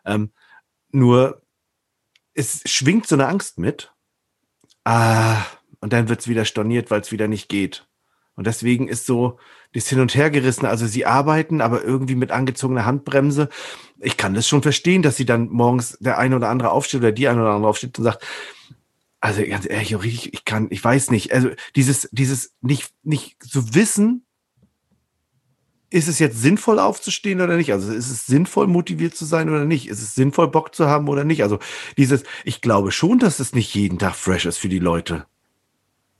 Ähm, 0.05 0.31
nur 0.91 1.41
es 2.33 2.61
schwingt 2.65 3.07
so 3.07 3.15
eine 3.15 3.27
Angst 3.27 3.59
mit. 3.59 3.93
Ah, 4.83 5.43
und 5.79 5.93
dann 5.93 6.09
wird's 6.09 6.27
wieder 6.27 6.45
storniert, 6.45 6.89
weil 6.91 7.01
es 7.01 7.11
wieder 7.11 7.27
nicht 7.27 7.49
geht. 7.49 7.87
Und 8.35 8.47
deswegen 8.47 8.87
ist 8.87 9.05
so 9.05 9.37
das 9.73 9.87
Hin- 9.87 9.99
und 9.99 10.15
Hergerissen. 10.15 10.65
Also 10.65 10.87
sie 10.87 11.05
arbeiten, 11.05 11.61
aber 11.61 11.83
irgendwie 11.83 12.15
mit 12.15 12.31
angezogener 12.31 12.85
Handbremse. 12.85 13.49
Ich 13.99 14.17
kann 14.17 14.33
das 14.33 14.47
schon 14.47 14.61
verstehen, 14.61 15.01
dass 15.01 15.17
sie 15.17 15.25
dann 15.25 15.49
morgens 15.49 15.97
der 15.99 16.17
eine 16.17 16.35
oder 16.35 16.49
andere 16.49 16.71
aufsteht 16.71 17.01
oder 17.01 17.11
die 17.11 17.27
eine 17.27 17.41
oder 17.41 17.51
andere 17.51 17.69
aufsteht 17.69 17.97
und 17.97 18.05
sagt, 18.05 18.25
also 19.19 19.43
ganz 19.45 19.69
ehrlich, 19.69 19.91
ich, 19.91 20.33
ich 20.33 20.45
kann, 20.45 20.67
ich 20.71 20.83
weiß 20.83 21.11
nicht. 21.11 21.31
Also 21.31 21.49
dieses, 21.75 22.09
dieses 22.11 22.53
nicht, 22.61 22.91
nicht 23.03 23.41
zu 23.43 23.75
wissen, 23.75 24.25
ist 25.91 26.07
es 26.07 26.19
jetzt 26.19 26.41
sinnvoll 26.41 26.79
aufzustehen 26.79 27.41
oder 27.41 27.57
nicht? 27.57 27.73
Also 27.73 27.91
ist 27.91 28.09
es 28.09 28.25
sinnvoll 28.25 28.65
motiviert 28.65 29.13
zu 29.13 29.25
sein 29.25 29.49
oder 29.49 29.65
nicht? 29.65 29.89
Ist 29.89 30.01
es 30.01 30.15
sinnvoll 30.15 30.47
Bock 30.47 30.73
zu 30.73 30.87
haben 30.87 31.09
oder 31.09 31.25
nicht? 31.25 31.43
Also 31.43 31.59
dieses, 31.97 32.23
ich 32.45 32.61
glaube 32.61 32.91
schon, 32.91 33.19
dass 33.19 33.39
es 33.39 33.53
nicht 33.53 33.75
jeden 33.75 33.99
Tag 33.99 34.15
fresh 34.15 34.45
ist 34.45 34.57
für 34.57 34.69
die 34.69 34.79
Leute 34.79 35.25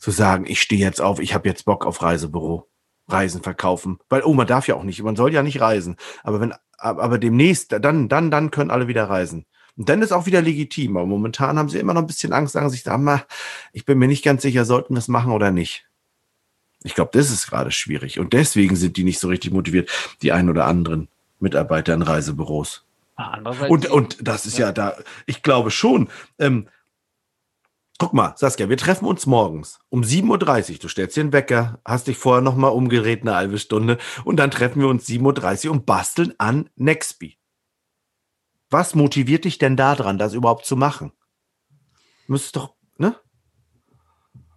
zu 0.01 0.09
sagen, 0.09 0.45
ich 0.47 0.59
stehe 0.59 0.81
jetzt 0.81 0.99
auf, 0.99 1.19
ich 1.19 1.35
habe 1.35 1.47
jetzt 1.47 1.65
Bock 1.65 1.85
auf 1.85 2.01
Reisebüro, 2.01 2.67
Reisen 3.07 3.43
verkaufen. 3.43 3.99
Weil, 4.09 4.23
oh, 4.23 4.33
man 4.33 4.47
darf 4.47 4.67
ja 4.67 4.75
auch 4.75 4.83
nicht, 4.83 5.01
man 5.03 5.15
soll 5.15 5.31
ja 5.31 5.43
nicht 5.43 5.61
reisen. 5.61 5.95
Aber 6.23 6.41
wenn, 6.41 6.55
aber 6.77 7.19
demnächst, 7.19 7.71
dann, 7.71 8.09
dann, 8.09 8.31
dann 8.31 8.49
können 8.49 8.71
alle 8.71 8.87
wieder 8.87 9.07
reisen. 9.07 9.45
Und 9.77 9.89
dann 9.89 10.01
ist 10.01 10.11
auch 10.11 10.25
wieder 10.25 10.41
legitim. 10.41 10.97
Aber 10.97 11.05
momentan 11.05 11.59
haben 11.59 11.69
sie 11.69 11.77
immer 11.77 11.93
noch 11.93 12.01
ein 12.01 12.07
bisschen 12.07 12.33
Angst, 12.33 12.53
sagen 12.53 12.71
sich, 12.71 12.83
mal, 12.85 13.25
ich 13.73 13.85
bin 13.85 13.99
mir 13.99 14.07
nicht 14.07 14.25
ganz 14.25 14.41
sicher, 14.41 14.65
sollten 14.65 14.95
wir 14.95 14.99
es 14.99 15.07
machen 15.07 15.33
oder 15.33 15.51
nicht. 15.51 15.87
Ich 16.81 16.95
glaube, 16.95 17.11
das 17.13 17.29
ist 17.29 17.47
gerade 17.47 17.69
schwierig. 17.69 18.17
Und 18.19 18.33
deswegen 18.33 18.75
sind 18.75 18.97
die 18.97 19.03
nicht 19.03 19.19
so 19.19 19.27
richtig 19.27 19.53
motiviert, 19.53 19.91
die 20.23 20.31
ein 20.31 20.49
oder 20.49 20.65
anderen 20.65 21.09
Mitarbeiter 21.39 21.93
in 21.93 22.01
Reisebüros. 22.01 22.85
Ah, 23.17 23.37
und, 23.67 23.85
und 23.85 24.17
das 24.19 24.47
ist 24.47 24.57
ja, 24.57 24.67
ja 24.67 24.71
da, 24.71 24.97
ich 25.27 25.43
glaube 25.43 25.69
schon, 25.69 26.09
ähm, 26.39 26.67
Guck 28.01 28.13
mal, 28.13 28.33
Saskia, 28.35 28.67
wir 28.67 28.77
treffen 28.77 29.05
uns 29.05 29.27
morgens 29.27 29.77
um 29.89 30.01
7.30 30.01 30.71
Uhr. 30.71 30.77
Du 30.79 30.87
stellst 30.87 31.15
dir 31.15 31.21
einen 31.21 31.33
Wecker, 31.33 31.79
hast 31.85 32.07
dich 32.07 32.17
vorher 32.17 32.41
nochmal 32.41 32.71
umgedreht 32.71 33.21
eine 33.21 33.35
halbe 33.35 33.59
Stunde 33.59 33.99
und 34.25 34.37
dann 34.37 34.49
treffen 34.49 34.81
wir 34.81 34.87
uns 34.87 35.07
7.30 35.07 35.67
Uhr 35.67 35.71
und 35.73 35.85
basteln 35.85 36.33
an 36.39 36.67
Nextby. 36.75 37.37
Was 38.71 38.95
motiviert 38.95 39.45
dich 39.45 39.59
denn 39.59 39.77
daran, 39.77 40.17
das 40.17 40.33
überhaupt 40.33 40.65
zu 40.65 40.75
machen? 40.75 41.11
Müsstest 42.25 42.55
doch, 42.55 42.73
ne? 42.97 43.17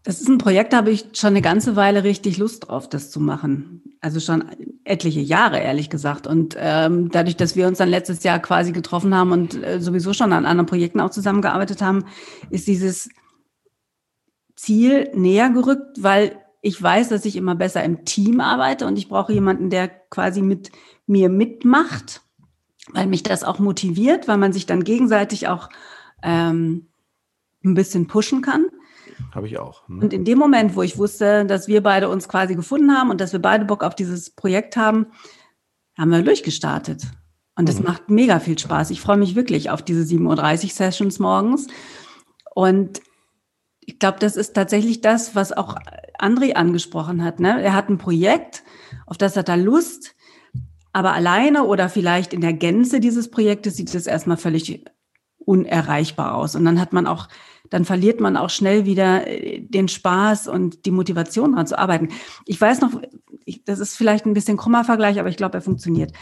Das 0.04 0.23
ist 0.23 0.28
ein 0.28 0.38
Projekt, 0.38 0.73
da 0.73 0.78
habe 0.78 0.90
ich 0.90 1.04
schon 1.12 1.28
eine 1.28 1.42
ganze 1.42 1.76
Weile 1.76 2.02
richtig 2.02 2.38
Lust 2.38 2.68
drauf, 2.68 2.88
das 2.88 3.11
zu 3.11 3.21
machen. 3.21 3.83
Also 4.00 4.21
schon 4.21 4.45
etliche 4.85 5.21
Jahre, 5.21 5.59
ehrlich 5.61 5.90
gesagt. 5.90 6.26
Und 6.26 6.57
ähm, 6.59 7.11
dadurch, 7.11 7.37
dass 7.37 7.57
wir 7.57 7.66
uns 7.66 7.76
dann 7.76 7.90
letztes 7.90 8.23
Jahr 8.23 8.38
quasi 8.38 8.73
getroffen 8.73 9.14
haben 9.14 9.33
und 9.33 9.62
äh, 9.62 9.83
sowieso 9.83 10.14
schon 10.14 10.33
an 10.33 10.47
anderen 10.47 10.66
Projekten 10.66 11.00
auch 11.00 11.11
zusammengearbeitet 11.11 11.83
haben, 11.83 12.07
ist 12.49 12.66
dieses 12.66 13.11
Ziel 14.64 15.11
näher 15.14 15.50
gerückt, 15.50 16.02
weil 16.02 16.40
ich 16.61 16.83
weiß, 16.83 17.11
dass 17.11 17.25
ich 17.26 17.37
immer 17.37 17.54
besser 17.54 17.85
im 17.85 18.04
Team 18.04 18.40
arbeite 18.40 18.87
und 18.87 18.97
ich 18.97 19.09
brauche 19.09 19.33
jemanden, 19.33 19.68
der 19.68 19.88
quasi 19.88 20.40
mit 20.40 20.73
mir 21.06 21.28
mitmacht, 21.28 22.23
weil 22.92 23.06
mich 23.06 23.23
das 23.23 23.44
auch 23.44 23.59
motiviert, 23.59 24.28
weil 24.28 24.38
man 24.38 24.52
sich 24.52 24.64
dann 24.64 24.83
gegenseitig 24.83 25.49
auch 25.49 25.68
ähm, 26.23 26.88
ein 27.62 27.75
bisschen 27.75 28.06
pushen 28.06 28.40
kann. 28.40 28.66
Habe 29.35 29.47
ich 29.47 29.59
auch. 29.59 29.87
Hm. 29.88 30.00
Und 30.00 30.12
in 30.12 30.25
dem 30.25 30.38
Moment, 30.38 30.75
wo 30.75 30.83
ich 30.83 30.97
wusste, 30.97 31.44
dass 31.44 31.68
wir 31.68 31.83
beide 31.83 32.09
uns 32.09 32.28
quasi 32.28 32.54
gefunden 32.54 32.92
haben 32.92 33.11
und 33.11 33.21
dass 33.21 33.33
wir 33.33 33.40
beide 33.40 33.64
Bock 33.64 33.85
auf 33.85 33.94
dieses 33.94 34.30
Projekt 34.30 34.76
haben, 34.76 35.09
haben 35.99 36.11
wir 36.11 36.23
durchgestartet. 36.23 37.02
Und 37.56 37.68
es 37.68 37.78
mhm. 37.78 37.85
macht 37.85 38.11
mega 38.11 38.40
viel 38.40 38.59
Spaß. 38.59 38.90
Ich 38.90 39.00
freue 39.00 39.16
mich 39.16 39.37
wirklich 39.37 39.71
auf 39.71 39.83
diese 39.83 40.02
7.30 40.02 40.64
Uhr 40.64 40.71
Sessions 40.71 41.18
morgens. 41.18 41.68
Und 42.54 43.00
ich 43.87 43.99
glaube, 43.99 44.19
das 44.19 44.37
ist 44.37 44.55
tatsächlich 44.55 45.00
das, 45.00 45.35
was 45.35 45.53
auch 45.53 45.76
André 46.19 46.55
angesprochen 46.55 47.23
hat. 47.23 47.41
Ne? 47.41 47.62
Er 47.62 47.75
hat 47.75 47.88
ein 47.88 47.99
Projekt, 47.99 48.62
auf 49.07 49.19
das 49.19 49.37
hat 49.37 49.49
er 49.49 49.57
Lust, 49.57 50.14
aber 50.93 51.12
alleine 51.12 51.64
oder 51.64 51.88
vielleicht 51.88 52.33
in 52.33 52.41
der 52.41 52.53
Gänze 52.53 53.00
dieses 53.00 53.31
Projektes 53.31 53.76
sieht 53.76 53.95
es 53.95 54.07
erstmal 54.07 54.37
völlig 54.37 54.85
unerreichbar 55.38 56.35
aus. 56.35 56.55
Und 56.55 56.64
dann 56.64 56.81
hat 56.81 56.93
man 56.93 57.07
auch, 57.07 57.29
dann 57.69 57.85
verliert 57.85 58.21
man 58.21 58.37
auch 58.37 58.50
schnell 58.50 58.87
wieder 58.87 59.26
äh, 59.26 59.61
den 59.61 59.88
Spaß 59.88 60.49
und 60.49 60.87
die 60.87 60.91
Motivation 60.91 61.53
daran 61.53 61.67
zu 61.67 61.79
arbeiten. 61.79 62.09
Ich 62.47 62.61
weiß 62.61 62.81
noch, 62.81 63.03
ich, 63.45 63.64
das 63.64 63.81
ist 63.81 63.97
vielleicht 63.97 64.25
ein 64.25 64.35
bisschen 64.35 64.57
krummer 64.57 64.85
Vergleich, 64.85 65.19
aber 65.19 65.29
ich 65.29 65.37
glaube, 65.37 65.59
er 65.59 65.62
funktioniert. 65.62 66.12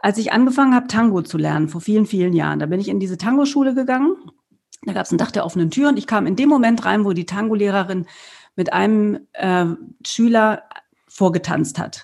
Als 0.00 0.18
ich 0.18 0.32
angefangen 0.32 0.74
habe, 0.74 0.86
Tango 0.86 1.22
zu 1.22 1.38
lernen, 1.38 1.68
vor 1.68 1.80
vielen, 1.80 2.06
vielen 2.06 2.34
Jahren, 2.34 2.58
da 2.58 2.66
bin 2.66 2.80
ich 2.80 2.88
in 2.88 3.00
diese 3.00 3.18
Tango-Schule 3.18 3.74
gegangen 3.74 4.16
da 4.82 4.92
gab 4.92 5.06
es 5.06 5.12
ein 5.12 5.18
Dach 5.18 5.30
der 5.30 5.44
offenen 5.44 5.70
Tür 5.70 5.88
und 5.88 5.98
ich 5.98 6.06
kam 6.06 6.26
in 6.26 6.36
dem 6.36 6.48
Moment 6.48 6.84
rein, 6.84 7.04
wo 7.04 7.12
die 7.12 7.26
Tango-Lehrerin 7.26 8.06
mit 8.56 8.72
einem 8.72 9.26
äh, 9.32 9.66
Schüler 10.06 10.64
vorgetanzt 11.08 11.78
hat. 11.78 12.02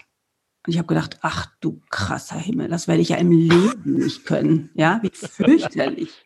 Und 0.66 0.72
ich 0.72 0.78
habe 0.78 0.88
gedacht, 0.88 1.18
ach 1.22 1.46
du 1.60 1.80
krasser 1.90 2.38
Himmel, 2.38 2.68
das 2.68 2.88
werde 2.88 3.02
ich 3.02 3.10
ja 3.10 3.16
im 3.16 3.30
Leben 3.30 3.94
nicht 3.98 4.24
können. 4.24 4.70
Ja, 4.74 5.00
wie 5.02 5.10
fürchterlich. 5.10 6.24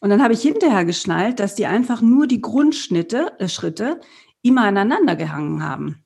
Und 0.00 0.08
dann 0.08 0.22
habe 0.22 0.32
ich 0.32 0.40
hinterher 0.40 0.84
geschnallt, 0.84 1.40
dass 1.40 1.54
die 1.54 1.66
einfach 1.66 2.00
nur 2.00 2.26
die 2.26 2.40
Grundschnitte, 2.40 3.32
äh, 3.38 3.48
Schritte 3.48 4.00
immer 4.42 4.62
aneinander 4.62 5.14
gehangen 5.14 5.62
haben. 5.62 6.02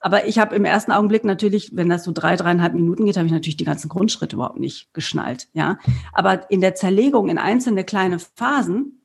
Aber 0.00 0.26
ich 0.26 0.38
habe 0.38 0.54
im 0.54 0.64
ersten 0.64 0.92
Augenblick 0.92 1.24
natürlich, 1.24 1.74
wenn 1.74 1.88
das 1.88 2.04
so 2.04 2.12
drei, 2.12 2.36
dreieinhalb 2.36 2.74
Minuten 2.74 3.06
geht, 3.06 3.16
habe 3.16 3.26
ich 3.26 3.32
natürlich 3.32 3.56
die 3.56 3.64
ganzen 3.64 3.88
Grundschritte 3.88 4.36
überhaupt 4.36 4.58
nicht 4.58 4.92
geschnallt. 4.92 5.48
Ja, 5.52 5.78
aber 6.12 6.50
in 6.50 6.60
der 6.60 6.74
Zerlegung 6.74 7.28
in 7.28 7.38
einzelne 7.38 7.84
kleine 7.84 8.18
Phasen 8.18 9.00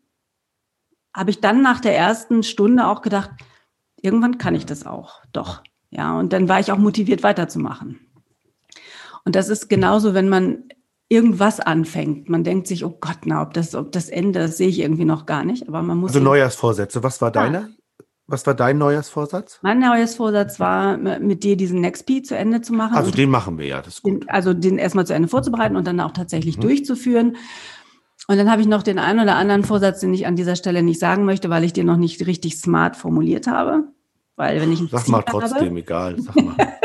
habe 1.13 1.29
ich 1.29 1.41
dann 1.41 1.61
nach 1.61 1.79
der 1.79 1.95
ersten 1.95 2.43
Stunde 2.43 2.87
auch 2.87 3.01
gedacht, 3.01 3.31
irgendwann 4.01 4.37
kann 4.37 4.55
ich 4.55 4.65
das 4.65 4.85
auch, 4.85 5.21
doch. 5.33 5.61
Ja, 5.89 6.17
und 6.17 6.31
dann 6.31 6.47
war 6.47 6.59
ich 6.59 6.71
auch 6.71 6.77
motiviert 6.77 7.21
weiterzumachen. 7.21 7.99
Und 9.25 9.35
das 9.35 9.49
ist 9.49 9.69
genauso, 9.69 10.13
wenn 10.13 10.29
man 10.29 10.63
irgendwas 11.09 11.59
anfängt. 11.59 12.29
Man 12.29 12.45
denkt 12.45 12.67
sich, 12.67 12.85
oh 12.85 12.97
Gott, 13.01 13.19
na, 13.25 13.41
ob 13.41 13.53
das, 13.53 13.75
ob 13.75 13.91
das 13.91 14.07
Ende, 14.07 14.39
das 14.39 14.57
sehe 14.57 14.69
ich 14.69 14.79
irgendwie 14.79 15.03
noch 15.03 15.25
gar 15.25 15.43
nicht. 15.43 15.67
Aber 15.67 15.81
man 15.81 15.97
muss. 15.97 16.11
Also 16.11 16.21
Neujahrsvorsätze, 16.21 17.03
was 17.03 17.21
war 17.21 17.31
deiner? 17.31 17.69
Was 18.27 18.47
war 18.47 18.53
dein 18.53 18.77
Neujahrsvorsatz? 18.77 19.59
Mein 19.61 19.79
Neujahrsvorsatz 19.79 20.57
war, 20.61 20.95
mit 20.95 21.43
dir 21.43 21.57
diesen 21.57 21.81
NextP 21.81 22.21
zu 22.21 22.37
Ende 22.37 22.61
zu 22.61 22.71
machen. 22.71 22.95
Also 22.95 23.11
den 23.11 23.29
machen 23.29 23.57
wir 23.57 23.65
ja, 23.65 23.81
das 23.81 23.95
ist 23.95 24.03
gut. 24.03 24.23
Den, 24.23 24.29
also 24.29 24.53
den 24.53 24.77
erstmal 24.77 25.05
zu 25.05 25.13
Ende 25.13 25.27
vorzubereiten 25.27 25.75
und 25.75 25.85
dann 25.85 25.99
auch 25.99 26.11
tatsächlich 26.11 26.55
mhm. 26.55 26.61
durchzuführen. 26.61 27.35
Und 28.31 28.37
dann 28.37 28.49
habe 28.49 28.61
ich 28.61 28.67
noch 28.69 28.81
den 28.81 28.97
einen 28.97 29.19
oder 29.19 29.35
anderen 29.35 29.65
Vorsatz, 29.65 29.99
den 29.99 30.13
ich 30.13 30.25
an 30.25 30.37
dieser 30.37 30.55
Stelle 30.55 30.83
nicht 30.83 31.01
sagen 31.01 31.25
möchte, 31.25 31.49
weil 31.49 31.65
ich 31.65 31.73
den 31.73 31.85
noch 31.85 31.97
nicht 31.97 32.25
richtig 32.25 32.57
smart 32.57 32.95
formuliert 32.95 33.45
habe. 33.45 33.83
Weil 34.37 34.61
wenn 34.61 34.71
ich 34.71 34.79
Sag 34.89 35.09
mal 35.09 35.21
trotzdem, 35.21 35.67
habe, 35.67 35.79
egal. 35.79 36.15
Sag 36.17 36.37
mal. 36.37 36.55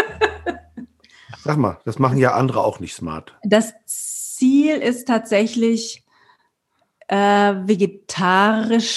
Sag 1.45 1.57
mal, 1.57 1.79
das 1.85 2.01
machen 2.01 2.19
ja 2.19 2.35
andere 2.35 2.65
auch 2.65 2.81
nicht 2.81 2.97
smart. 2.97 3.37
Das 3.45 3.75
Ziel 3.85 4.79
ist 4.79 5.07
tatsächlich, 5.07 6.05
äh, 7.07 7.17
vegetarisch 7.63 8.91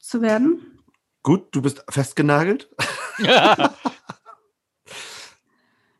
zu 0.00 0.22
werden. 0.22 0.80
Gut, 1.22 1.48
du 1.50 1.60
bist 1.60 1.84
festgenagelt. 1.90 2.70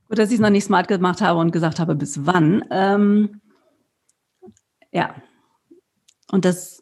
Gut, 0.09 0.19
dass 0.19 0.31
ich 0.31 0.37
es 0.37 0.41
noch 0.41 0.49
nicht 0.49 0.65
smart 0.65 0.89
gemacht 0.89 1.21
habe 1.21 1.39
und 1.39 1.51
gesagt 1.51 1.79
habe, 1.79 1.95
bis 1.95 2.25
wann. 2.25 2.65
Ähm, 2.71 3.43
ja. 4.93 5.15
Und 6.31 6.45
das, 6.45 6.81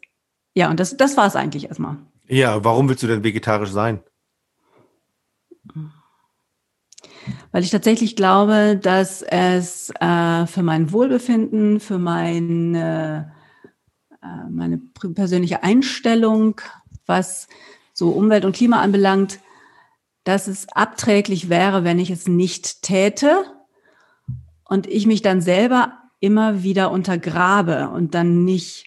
ja, 0.53 0.69
und 0.69 0.79
das, 0.79 0.97
das 0.97 1.17
war 1.17 1.27
es 1.27 1.35
eigentlich 1.35 1.65
erstmal. 1.65 1.97
Ja, 2.27 2.63
warum 2.63 2.89
willst 2.89 3.03
du 3.03 3.07
denn 3.07 3.23
vegetarisch 3.23 3.71
sein? 3.71 4.01
Weil 7.51 7.63
ich 7.63 7.71
tatsächlich 7.71 8.15
glaube, 8.15 8.77
dass 8.81 9.21
es 9.21 9.91
äh, 9.99 10.45
für 10.45 10.63
mein 10.63 10.91
Wohlbefinden, 10.91 11.79
für 11.79 11.97
meine, 11.97 13.33
äh, 14.21 14.49
meine 14.49 14.79
persönliche 15.13 15.63
Einstellung, 15.63 16.61
was 17.05 17.47
so 17.93 18.09
Umwelt 18.09 18.45
und 18.45 18.55
Klima 18.55 18.81
anbelangt, 18.81 19.39
dass 20.23 20.47
es 20.47 20.67
abträglich 20.69 21.49
wäre, 21.49 21.83
wenn 21.83 21.99
ich 21.99 22.09
es 22.09 22.27
nicht 22.27 22.81
täte 22.81 23.45
und 24.65 24.85
ich 24.87 25.07
mich 25.07 25.21
dann 25.21 25.41
selber 25.41 25.93
immer 26.19 26.63
wieder 26.63 26.91
untergrabe 26.91 27.89
und 27.89 28.13
dann 28.13 28.43
nicht 28.43 28.86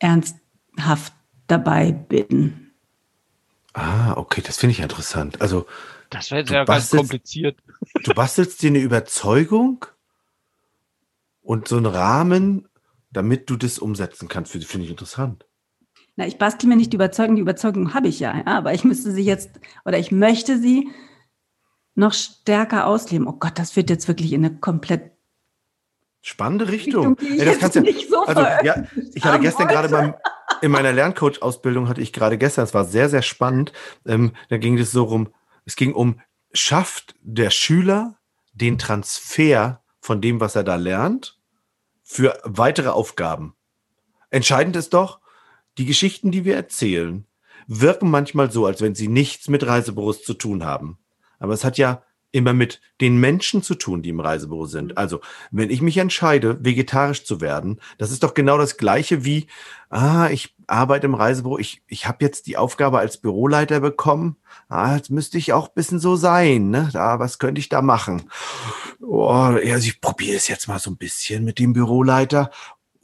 ernsthaft 0.00 1.12
dabei 1.46 1.92
bin. 1.92 2.72
Ah, 3.72 4.14
okay, 4.16 4.42
das 4.44 4.58
finde 4.58 4.72
ich 4.72 4.80
interessant. 4.80 5.40
Also 5.40 5.66
das 6.10 6.30
wäre 6.32 6.44
ja 6.44 6.64
ganz 6.64 6.90
kompliziert. 6.90 7.58
Du 8.04 8.12
bastelst 8.12 8.62
dir 8.62 8.68
eine 8.68 8.80
Überzeugung 8.80 9.86
und 11.40 11.66
so 11.66 11.78
einen 11.78 11.86
Rahmen, 11.86 12.68
damit 13.10 13.48
du 13.48 13.56
das 13.56 13.78
umsetzen 13.78 14.28
kannst. 14.28 14.52
Finde 14.52 14.84
ich 14.84 14.90
interessant. 14.90 15.46
Na, 16.16 16.26
ich 16.26 16.36
bastel 16.36 16.68
mir 16.68 16.76
nicht 16.76 16.92
die 16.92 16.96
Überzeugung, 16.96 17.36
die 17.36 17.42
Überzeugung 17.42 17.94
habe 17.94 18.08
ich 18.08 18.20
ja, 18.20 18.36
ja, 18.36 18.44
aber 18.46 18.74
ich 18.74 18.84
müsste 18.84 19.12
sie 19.12 19.24
jetzt 19.24 19.60
oder 19.84 19.98
ich 19.98 20.12
möchte 20.12 20.58
sie 20.58 20.90
noch 21.94 22.12
stärker 22.12 22.86
ausleben. 22.86 23.26
Oh 23.26 23.32
Gott, 23.32 23.58
das 23.58 23.74
wird 23.76 23.88
jetzt 23.88 24.08
wirklich 24.08 24.32
in 24.32 24.44
eine 24.44 24.56
komplett 24.56 25.12
spannende 26.22 26.68
Richtung. 26.68 27.14
Richtung 27.14 27.38
Ey, 27.38 27.44
das 27.44 27.58
kannst 27.58 27.76
ja, 27.76 27.82
nicht 27.82 28.08
so 28.08 28.24
also, 28.24 28.40
ja, 28.40 28.84
ich 29.14 29.24
hatte 29.24 29.40
gestern 29.40 29.68
gerade 29.68 29.88
beim 29.88 30.14
in 30.62 30.70
meiner 30.70 30.92
Lerncoach-Ausbildung 30.92 31.88
hatte 31.88 32.00
ich 32.00 32.12
gerade 32.12 32.38
gestern, 32.38 32.64
es 32.64 32.74
war 32.74 32.84
sehr, 32.84 33.08
sehr 33.08 33.22
spannend. 33.22 33.72
Ähm, 34.06 34.32
da 34.48 34.58
ging 34.58 34.78
es 34.78 34.92
so 34.92 35.04
rum, 35.04 35.32
es 35.64 35.76
ging 35.76 35.94
um, 35.94 36.20
schafft 36.52 37.14
der 37.22 37.50
Schüler 37.50 38.18
den 38.52 38.78
Transfer 38.78 39.82
von 40.00 40.20
dem, 40.20 40.40
was 40.40 40.56
er 40.56 40.64
da 40.64 40.76
lernt, 40.76 41.38
für 42.02 42.38
weitere 42.44 42.88
Aufgaben. 42.88 43.54
Entscheidend 44.30 44.76
ist 44.76 44.94
doch, 44.94 45.20
die 45.78 45.86
Geschichten, 45.86 46.30
die 46.30 46.44
wir 46.44 46.56
erzählen, 46.56 47.26
wirken 47.66 48.10
manchmal 48.10 48.50
so, 48.50 48.66
als 48.66 48.80
wenn 48.80 48.94
sie 48.94 49.08
nichts 49.08 49.48
mit 49.48 49.66
Reisebüros 49.66 50.22
zu 50.22 50.34
tun 50.34 50.64
haben. 50.64 50.98
Aber 51.38 51.54
es 51.54 51.64
hat 51.64 51.78
ja 51.78 52.02
immer 52.32 52.52
mit 52.52 52.80
den 53.00 53.18
Menschen 53.18 53.62
zu 53.62 53.74
tun, 53.74 54.02
die 54.02 54.10
im 54.10 54.20
Reisebüro 54.20 54.66
sind. 54.66 54.96
Also, 54.96 55.20
wenn 55.50 55.70
ich 55.70 55.82
mich 55.82 55.96
entscheide, 55.96 56.64
vegetarisch 56.64 57.24
zu 57.24 57.40
werden, 57.40 57.80
das 57.98 58.10
ist 58.10 58.22
doch 58.22 58.34
genau 58.34 58.58
das 58.58 58.76
Gleiche 58.76 59.24
wie, 59.24 59.46
ah, 59.88 60.28
ich 60.30 60.54
arbeite 60.66 61.06
im 61.06 61.14
Reisebüro, 61.14 61.58
ich, 61.58 61.82
ich 61.86 62.06
habe 62.06 62.24
jetzt 62.24 62.46
die 62.46 62.56
Aufgabe 62.56 62.98
als 62.98 63.18
Büroleiter 63.18 63.80
bekommen, 63.80 64.36
ah, 64.68 64.96
jetzt 64.96 65.10
müsste 65.10 65.38
ich 65.38 65.52
auch 65.52 65.68
bisschen 65.68 65.98
so 65.98 66.16
sein, 66.16 66.70
ne? 66.70 66.90
Da, 66.92 67.18
was 67.18 67.38
könnte 67.38 67.60
ich 67.60 67.68
da 67.68 67.82
machen? 67.82 68.30
Oh, 69.00 69.56
ja, 69.62 69.74
also 69.74 69.88
ich 69.88 70.00
probiere 70.00 70.36
es 70.36 70.48
jetzt 70.48 70.68
mal 70.68 70.78
so 70.78 70.90
ein 70.90 70.96
bisschen 70.96 71.44
mit 71.44 71.58
dem 71.58 71.72
Büroleiter. 71.72 72.50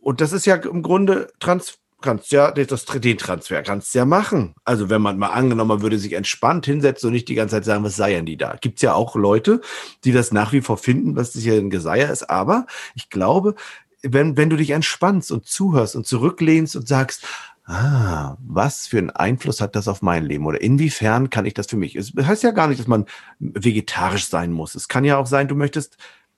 Und 0.00 0.20
das 0.20 0.32
ist 0.32 0.46
ja 0.46 0.54
im 0.56 0.82
Grunde 0.82 1.32
trans 1.40 1.78
kannst 2.02 2.32
ja 2.32 2.50
das, 2.50 2.84
den 2.84 3.18
Transfer 3.18 3.62
kannst 3.62 3.94
ja 3.94 4.04
machen. 4.04 4.54
Also 4.64 4.90
wenn 4.90 5.02
man 5.02 5.18
mal 5.18 5.28
angenommen, 5.28 5.82
würde 5.82 5.98
sich 5.98 6.12
entspannt 6.12 6.66
hinsetzen 6.66 7.08
und 7.08 7.12
nicht 7.12 7.28
die 7.28 7.34
ganze 7.34 7.56
Zeit 7.56 7.64
sagen, 7.64 7.84
was 7.84 7.96
seien 7.96 8.26
die 8.26 8.36
da. 8.36 8.56
Gibt's 8.60 8.82
ja 8.82 8.94
auch 8.94 9.16
Leute, 9.16 9.60
die 10.04 10.12
das 10.12 10.32
nach 10.32 10.52
wie 10.52 10.60
vor 10.60 10.76
finden, 10.76 11.16
was 11.16 11.32
das 11.32 11.42
hier 11.42 11.54
ein 11.54 11.70
Geseier 11.70 12.10
ist. 12.10 12.28
Aber 12.28 12.66
ich 12.94 13.10
glaube, 13.10 13.54
wenn, 14.02 14.36
wenn 14.36 14.50
du 14.50 14.56
dich 14.56 14.70
entspannst 14.70 15.32
und 15.32 15.46
zuhörst 15.46 15.96
und 15.96 16.06
zurücklehnst 16.06 16.76
und 16.76 16.86
sagst, 16.86 17.26
ah, 17.64 18.36
was 18.40 18.86
für 18.86 18.98
einen 18.98 19.10
Einfluss 19.10 19.60
hat 19.60 19.74
das 19.74 19.88
auf 19.88 20.02
mein 20.02 20.24
Leben 20.24 20.46
oder 20.46 20.60
inwiefern 20.60 21.30
kann 21.30 21.46
ich 21.46 21.54
das 21.54 21.66
für 21.66 21.76
mich? 21.76 21.96
Es 21.96 22.12
heißt 22.16 22.42
ja 22.42 22.52
gar 22.52 22.68
nicht, 22.68 22.78
dass 22.78 22.86
man 22.86 23.06
vegetarisch 23.38 24.26
sein 24.28 24.52
muss. 24.52 24.74
Es 24.74 24.88
kann 24.88 25.04
ja 25.04 25.18
auch 25.18 25.26
sein, 25.26 25.48
du 25.48 25.54
möchtest 25.54 25.96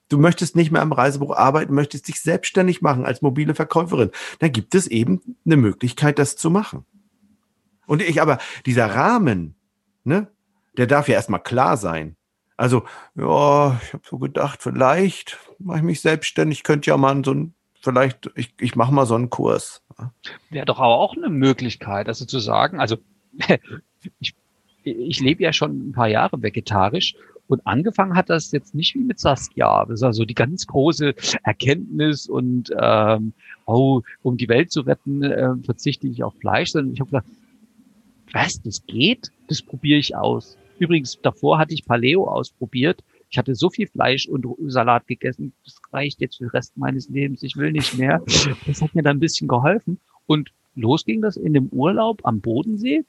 du 0.09 0.17
möchtest 0.17 0.55
nicht 0.55 0.71
mehr 0.71 0.81
am 0.81 0.91
Reisebuch 0.91 1.35
arbeiten, 1.35 1.73
möchtest 1.73 2.07
dich 2.07 2.21
selbstständig 2.21 2.81
machen 2.81 3.05
als 3.05 3.21
mobile 3.21 3.55
Verkäuferin, 3.55 4.11
dann 4.39 4.51
gibt 4.51 4.75
es 4.75 4.87
eben 4.87 5.21
eine 5.45 5.57
Möglichkeit, 5.57 6.19
das 6.19 6.35
zu 6.35 6.49
machen. 6.49 6.85
Und 7.85 8.01
ich 8.01 8.21
aber, 8.21 8.37
dieser 8.65 8.87
Rahmen, 8.87 9.55
ne, 10.03 10.27
der 10.77 10.87
darf 10.87 11.07
ja 11.07 11.15
erstmal 11.15 11.41
klar 11.41 11.77
sein. 11.77 12.15
Also, 12.57 12.83
ja, 13.15 13.79
ich 13.83 13.93
habe 13.93 14.03
so 14.07 14.17
gedacht, 14.17 14.61
vielleicht 14.61 15.37
mache 15.59 15.77
ich 15.77 15.83
mich 15.83 16.01
selbstständig, 16.01 16.63
könnte 16.63 16.89
ja 16.89 16.97
mal 16.97 17.23
so 17.23 17.33
ein, 17.33 17.53
vielleicht, 17.81 18.29
ich, 18.35 18.53
ich 18.59 18.75
mache 18.75 18.93
mal 18.93 19.05
so 19.05 19.15
einen 19.15 19.29
Kurs. 19.29 19.81
Wäre 20.49 20.65
doch 20.65 20.79
aber 20.79 20.97
auch 20.97 21.15
eine 21.15 21.29
Möglichkeit, 21.29 22.07
also 22.07 22.25
zu 22.25 22.39
sagen, 22.39 22.79
also 22.79 22.97
ich, 24.19 24.35
ich 24.83 25.19
lebe 25.19 25.43
ja 25.43 25.53
schon 25.53 25.89
ein 25.89 25.91
paar 25.93 26.07
Jahre 26.09 26.41
vegetarisch 26.41 27.15
und 27.49 27.65
angefangen 27.65 28.15
hat 28.15 28.29
das 28.29 28.51
jetzt 28.51 28.75
nicht 28.75 28.93
wie 28.93 29.03
mit 29.03 29.19
Saskia. 29.19 29.83
Das 29.85 29.95
ist 29.95 30.03
also 30.03 30.23
die 30.23 30.35
ganz 30.35 30.67
große 30.67 31.15
Erkenntnis 31.43 32.27
und 32.27 32.71
ähm, 32.79 33.33
oh, 33.65 34.01
um 34.21 34.37
die 34.37 34.47
Welt 34.47 34.71
zu 34.71 34.81
retten, 34.81 35.23
äh, 35.23 35.55
verzichte 35.63 36.07
ich 36.07 36.23
auf 36.23 36.35
Fleisch, 36.35 36.71
sondern 36.71 36.93
ich 36.93 36.99
habe 36.99 37.09
gedacht, 37.09 37.25
was, 38.31 38.61
das 38.61 38.85
geht? 38.85 39.31
Das 39.47 39.63
probiere 39.63 39.99
ich 39.99 40.15
aus. 40.15 40.57
Übrigens, 40.77 41.19
davor 41.23 41.57
hatte 41.57 41.73
ich 41.73 41.85
Paleo 41.85 42.27
ausprobiert. 42.27 43.03
Ich 43.31 43.39
hatte 43.39 43.55
so 43.55 43.71
viel 43.71 43.87
Fleisch 43.87 44.27
und 44.27 44.45
Salat 44.67 45.07
gegessen, 45.07 45.53
das 45.65 45.81
reicht 45.91 46.21
jetzt 46.21 46.37
für 46.37 46.45
den 46.45 46.51
Rest 46.51 46.77
meines 46.77 47.09
Lebens. 47.09 47.41
Ich 47.41 47.57
will 47.57 47.71
nicht 47.71 47.97
mehr. 47.97 48.21
Das 48.67 48.81
hat 48.81 48.93
mir 48.93 49.01
dann 49.01 49.17
ein 49.17 49.19
bisschen 49.19 49.47
geholfen. 49.47 49.99
Und 50.27 50.51
los 50.75 51.03
ging 51.03 51.21
das 51.21 51.35
in 51.35 51.53
dem 51.53 51.67
Urlaub 51.69 52.21
am 52.23 52.41
Bodensee. 52.41 53.03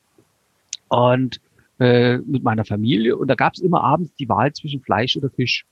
Und 0.88 1.40
äh, 1.80 2.18
mit 2.18 2.42
meiner 2.44 2.64
Familie 2.64 3.16
und 3.16 3.28
da 3.28 3.34
gab 3.34 3.54
es 3.54 3.60
immer 3.60 3.82
abends 3.82 4.14
die 4.14 4.28
Wahl 4.28 4.52
zwischen 4.52 4.80
Fleisch 4.80 5.16
oder 5.16 5.30
Fisch. 5.30 5.64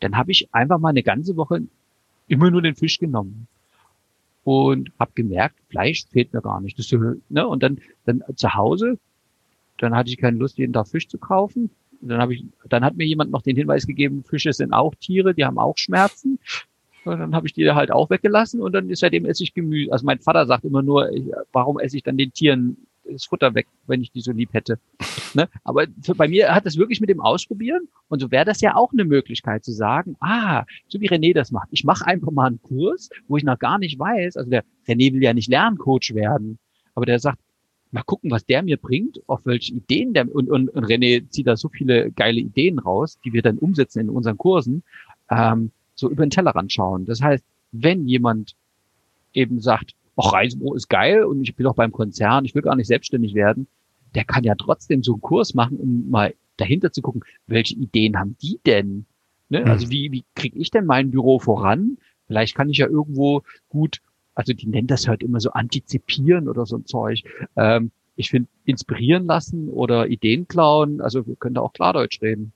Dann 0.00 0.16
habe 0.16 0.30
ich 0.30 0.48
einfach 0.52 0.78
mal 0.78 0.90
eine 0.90 1.02
ganze 1.02 1.36
Woche 1.36 1.62
immer 2.28 2.50
nur 2.50 2.62
den 2.62 2.76
Fisch 2.76 2.98
genommen 2.98 3.48
und 4.44 4.92
habe 4.98 5.10
gemerkt, 5.14 5.56
Fleisch 5.68 6.06
fehlt 6.10 6.32
mir 6.32 6.40
gar 6.40 6.60
nicht. 6.60 6.78
Das, 6.78 6.90
ne? 7.28 7.46
Und 7.46 7.62
dann, 7.62 7.80
dann 8.06 8.22
zu 8.36 8.54
Hause, 8.54 8.98
dann 9.78 9.94
hatte 9.94 10.10
ich 10.10 10.18
keine 10.18 10.38
Lust, 10.38 10.56
jeden 10.56 10.72
Tag 10.72 10.88
Fisch 10.88 11.08
zu 11.08 11.18
kaufen. 11.18 11.70
Und 12.00 12.08
dann 12.08 12.20
habe 12.20 12.34
ich, 12.34 12.44
dann 12.68 12.84
hat 12.84 12.96
mir 12.96 13.04
jemand 13.04 13.30
noch 13.30 13.42
den 13.42 13.56
Hinweis 13.56 13.86
gegeben, 13.86 14.22
Fische 14.22 14.52
sind 14.52 14.72
auch 14.72 14.94
Tiere, 14.94 15.34
die 15.34 15.44
haben 15.44 15.58
auch 15.58 15.76
Schmerzen. 15.76 16.38
Und 17.04 17.18
dann 17.18 17.34
habe 17.34 17.46
ich 17.46 17.54
die 17.54 17.68
halt 17.70 17.90
auch 17.90 18.08
weggelassen 18.10 18.60
und 18.60 18.72
dann 18.72 18.94
seitdem 18.94 19.24
esse 19.24 19.42
ich 19.42 19.54
Gemüse. 19.54 19.92
Also 19.92 20.06
mein 20.06 20.20
Vater 20.20 20.46
sagt 20.46 20.64
immer 20.64 20.82
nur, 20.82 21.10
warum 21.52 21.78
esse 21.78 21.96
ich 21.96 22.02
dann 22.02 22.16
den 22.16 22.32
Tieren 22.32 22.76
das 23.12 23.24
Futter 23.24 23.54
weg, 23.54 23.66
wenn 23.86 24.02
ich 24.02 24.12
die 24.12 24.20
so 24.20 24.32
lieb 24.32 24.52
hätte. 24.52 24.78
Ne? 25.34 25.46
Aber 25.62 25.84
für, 26.02 26.14
bei 26.14 26.26
mir 26.26 26.54
hat 26.54 26.64
das 26.64 26.78
wirklich 26.78 27.02
mit 27.02 27.10
dem 27.10 27.20
Ausprobieren 27.20 27.86
und 28.08 28.18
so 28.18 28.30
wäre 28.30 28.46
das 28.46 28.62
ja 28.62 28.76
auch 28.76 28.94
eine 28.94 29.04
Möglichkeit 29.04 29.62
zu 29.62 29.72
sagen, 29.72 30.16
ah, 30.20 30.64
so 30.88 31.02
wie 31.02 31.10
René 31.10 31.34
das 31.34 31.52
macht, 31.52 31.68
ich 31.70 31.84
mache 31.84 32.06
einfach 32.06 32.30
mal 32.30 32.46
einen 32.46 32.62
Kurs, 32.62 33.10
wo 33.28 33.36
ich 33.36 33.44
noch 33.44 33.58
gar 33.58 33.78
nicht 33.78 33.98
weiß, 33.98 34.38
also 34.38 34.48
der 34.48 34.64
René 34.86 35.12
will 35.12 35.22
ja 35.22 35.34
nicht 35.34 35.50
Lerncoach 35.50 36.14
werden, 36.14 36.58
aber 36.94 37.04
der 37.04 37.18
sagt, 37.18 37.40
mal 37.90 38.02
gucken, 38.02 38.30
was 38.30 38.44
der 38.46 38.62
mir 38.62 38.76
bringt, 38.76 39.20
auf 39.26 39.40
welche 39.44 39.74
Ideen 39.74 40.14
der, 40.14 40.34
und, 40.34 40.48
und, 40.48 40.70
und 40.70 40.84
René 40.86 41.28
zieht 41.28 41.46
da 41.46 41.56
so 41.56 41.68
viele 41.68 42.10
geile 42.12 42.40
Ideen 42.40 42.78
raus, 42.78 43.18
die 43.24 43.34
wir 43.34 43.42
dann 43.42 43.58
umsetzen 43.58 44.00
in 44.00 44.10
unseren 44.10 44.38
Kursen, 44.38 44.82
ähm, 45.30 45.70
so 45.94 46.10
über 46.10 46.24
den 46.24 46.30
Tellerrand 46.30 46.72
schauen. 46.72 47.04
Das 47.04 47.20
heißt, 47.20 47.44
wenn 47.72 48.06
jemand 48.06 48.54
eben 49.32 49.60
sagt, 49.60 49.94
ach, 50.18 50.32
Reisebüro 50.32 50.74
ist 50.74 50.88
geil 50.88 51.24
und 51.24 51.42
ich 51.42 51.54
bin 51.54 51.66
auch 51.66 51.74
beim 51.74 51.92
Konzern, 51.92 52.44
ich 52.44 52.54
will 52.54 52.62
gar 52.62 52.76
nicht 52.76 52.88
selbstständig 52.88 53.34
werden, 53.34 53.68
der 54.14 54.24
kann 54.24 54.44
ja 54.44 54.54
trotzdem 54.54 55.02
so 55.02 55.12
einen 55.12 55.20
Kurs 55.20 55.54
machen, 55.54 55.78
um 55.78 56.10
mal 56.10 56.34
dahinter 56.56 56.92
zu 56.92 57.02
gucken, 57.02 57.22
welche 57.46 57.74
Ideen 57.74 58.18
haben 58.18 58.36
die 58.42 58.60
denn? 58.66 59.06
Ne? 59.48 59.60
Mhm. 59.60 59.70
Also 59.70 59.90
wie, 59.90 60.10
wie 60.12 60.24
kriege 60.34 60.58
ich 60.58 60.70
denn 60.70 60.86
mein 60.86 61.10
Büro 61.10 61.38
voran? 61.38 61.98
Vielleicht 62.26 62.54
kann 62.54 62.68
ich 62.68 62.78
ja 62.78 62.86
irgendwo 62.86 63.42
gut, 63.68 64.00
also 64.34 64.52
die 64.52 64.66
nennen 64.66 64.88
das 64.88 65.08
halt 65.08 65.22
immer 65.22 65.40
so 65.40 65.50
antizipieren 65.50 66.48
oder 66.48 66.66
so 66.66 66.76
ein 66.76 66.86
Zeug. 66.86 67.22
Ähm, 67.56 67.90
ich 68.16 68.30
finde, 68.30 68.48
inspirieren 68.64 69.26
lassen 69.26 69.68
oder 69.68 70.08
Ideen 70.08 70.48
klauen, 70.48 71.00
also 71.00 71.26
wir 71.26 71.36
können 71.36 71.54
da 71.54 71.60
auch 71.60 71.72
Klardeutsch 71.72 72.20
reden. 72.20 72.52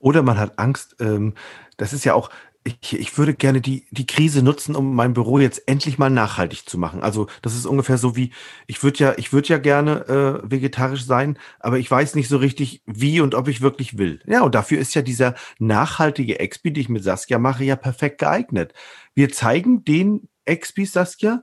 Oder 0.00 0.22
man 0.22 0.36
hat 0.36 0.58
Angst, 0.58 0.96
ähm, 0.98 1.34
das 1.76 1.92
ist 1.92 2.04
ja 2.04 2.14
auch, 2.14 2.28
ich, 2.64 2.98
ich 2.98 3.18
würde 3.18 3.34
gerne 3.34 3.60
die, 3.60 3.86
die 3.90 4.06
Krise 4.06 4.42
nutzen, 4.42 4.76
um 4.76 4.94
mein 4.94 5.14
Büro 5.14 5.38
jetzt 5.38 5.66
endlich 5.66 5.98
mal 5.98 6.10
nachhaltig 6.10 6.68
zu 6.68 6.78
machen. 6.78 7.02
Also 7.02 7.26
das 7.42 7.56
ist 7.56 7.66
ungefähr 7.66 7.98
so 7.98 8.14
wie, 8.16 8.30
ich 8.66 8.82
würde 8.82 8.98
ja, 8.98 9.14
ich 9.16 9.32
würde 9.32 9.48
ja 9.48 9.58
gerne 9.58 10.06
äh, 10.06 10.50
vegetarisch 10.50 11.04
sein, 11.04 11.38
aber 11.58 11.78
ich 11.78 11.90
weiß 11.90 12.14
nicht 12.14 12.28
so 12.28 12.36
richtig, 12.36 12.82
wie 12.86 13.20
und 13.20 13.34
ob 13.34 13.48
ich 13.48 13.62
wirklich 13.62 13.98
will. 13.98 14.20
Ja, 14.26 14.42
und 14.42 14.54
dafür 14.54 14.78
ist 14.78 14.94
ja 14.94 15.02
dieser 15.02 15.34
nachhaltige 15.58 16.38
Expi, 16.38 16.72
die 16.72 16.82
ich 16.82 16.88
mit 16.88 17.02
Saskia 17.02 17.38
mache, 17.38 17.64
ja 17.64 17.76
perfekt 17.76 18.18
geeignet. 18.18 18.74
Wir 19.14 19.30
zeigen 19.30 19.84
den 19.84 20.28
Expis, 20.44 20.92
Saskia, 20.92 21.42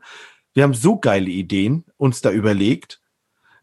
wir 0.54 0.64
haben 0.64 0.74
so 0.74 1.00
geile 1.00 1.30
Ideen 1.30 1.86
uns 1.98 2.22
da 2.22 2.32
überlegt, 2.32 3.02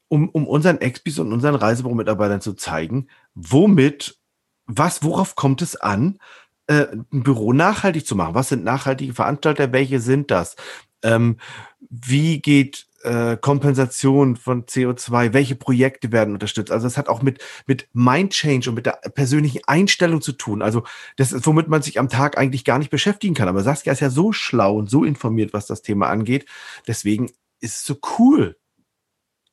um, 0.09 0.29
um 0.29 0.47
unseren 0.47 0.81
Expis 0.81 1.19
und 1.19 1.33
unseren 1.33 1.55
Reisebüro-Mitarbeitern 1.55 2.41
zu 2.41 2.55
zeigen, 2.55 3.09
womit, 3.35 4.19
was, 4.67 5.03
worauf 5.03 5.35
kommt 5.35 5.63
es 5.63 5.77
an, 5.77 6.19
äh, 6.67 6.87
ein 6.93 7.23
Büro 7.23 7.53
nachhaltig 7.53 8.07
zu 8.07 8.17
machen. 8.17 8.35
Was 8.35 8.49
sind 8.49 8.65
nachhaltige 8.65 9.15
Veranstalter? 9.15 9.73
Welche 9.73 10.01
sind 10.01 10.31
das? 10.31 10.57
Ähm, 11.03 11.39
wie 11.79 12.41
geht 12.41 12.87
äh, 13.03 13.37
Kompensation 13.37 14.37
von 14.37 14.65
CO2? 14.65 15.33
Welche 15.33 15.55
Projekte 15.57 16.13
werden 16.13 16.35
unterstützt? 16.35 16.73
Also 16.73 16.87
es 16.87 16.97
hat 16.97 17.09
auch 17.09 17.23
mit, 17.23 17.43
mit 17.67 17.89
Mind 17.93 18.33
Change 18.33 18.71
und 18.71 18.75
mit 18.75 18.87
der 18.87 18.99
persönlichen 19.15 19.63
Einstellung 19.67 20.21
zu 20.21 20.33
tun. 20.33 20.63
Also 20.63 20.85
das 21.17 21.33
ist, 21.33 21.47
womit 21.47 21.69
man 21.69 21.83
sich 21.83 21.99
am 21.99 22.09
Tag 22.09 22.39
eigentlich 22.39 22.65
gar 22.65 22.79
nicht 22.79 22.91
beschäftigen 22.91 23.35
kann. 23.35 23.49
Aber 23.49 23.63
Saskia 23.63 23.93
ist 23.93 24.01
ja 24.01 24.11
so 24.11 24.33
schlau 24.33 24.77
und 24.77 24.91
so 24.91 25.05
informiert, 25.05 25.53
was 25.53 25.67
das 25.67 25.83
Thema 25.83 26.09
angeht. 26.09 26.47
Deswegen 26.87 27.27
ist 27.61 27.77
es 27.77 27.85
so 27.85 27.97
cool, 28.19 28.57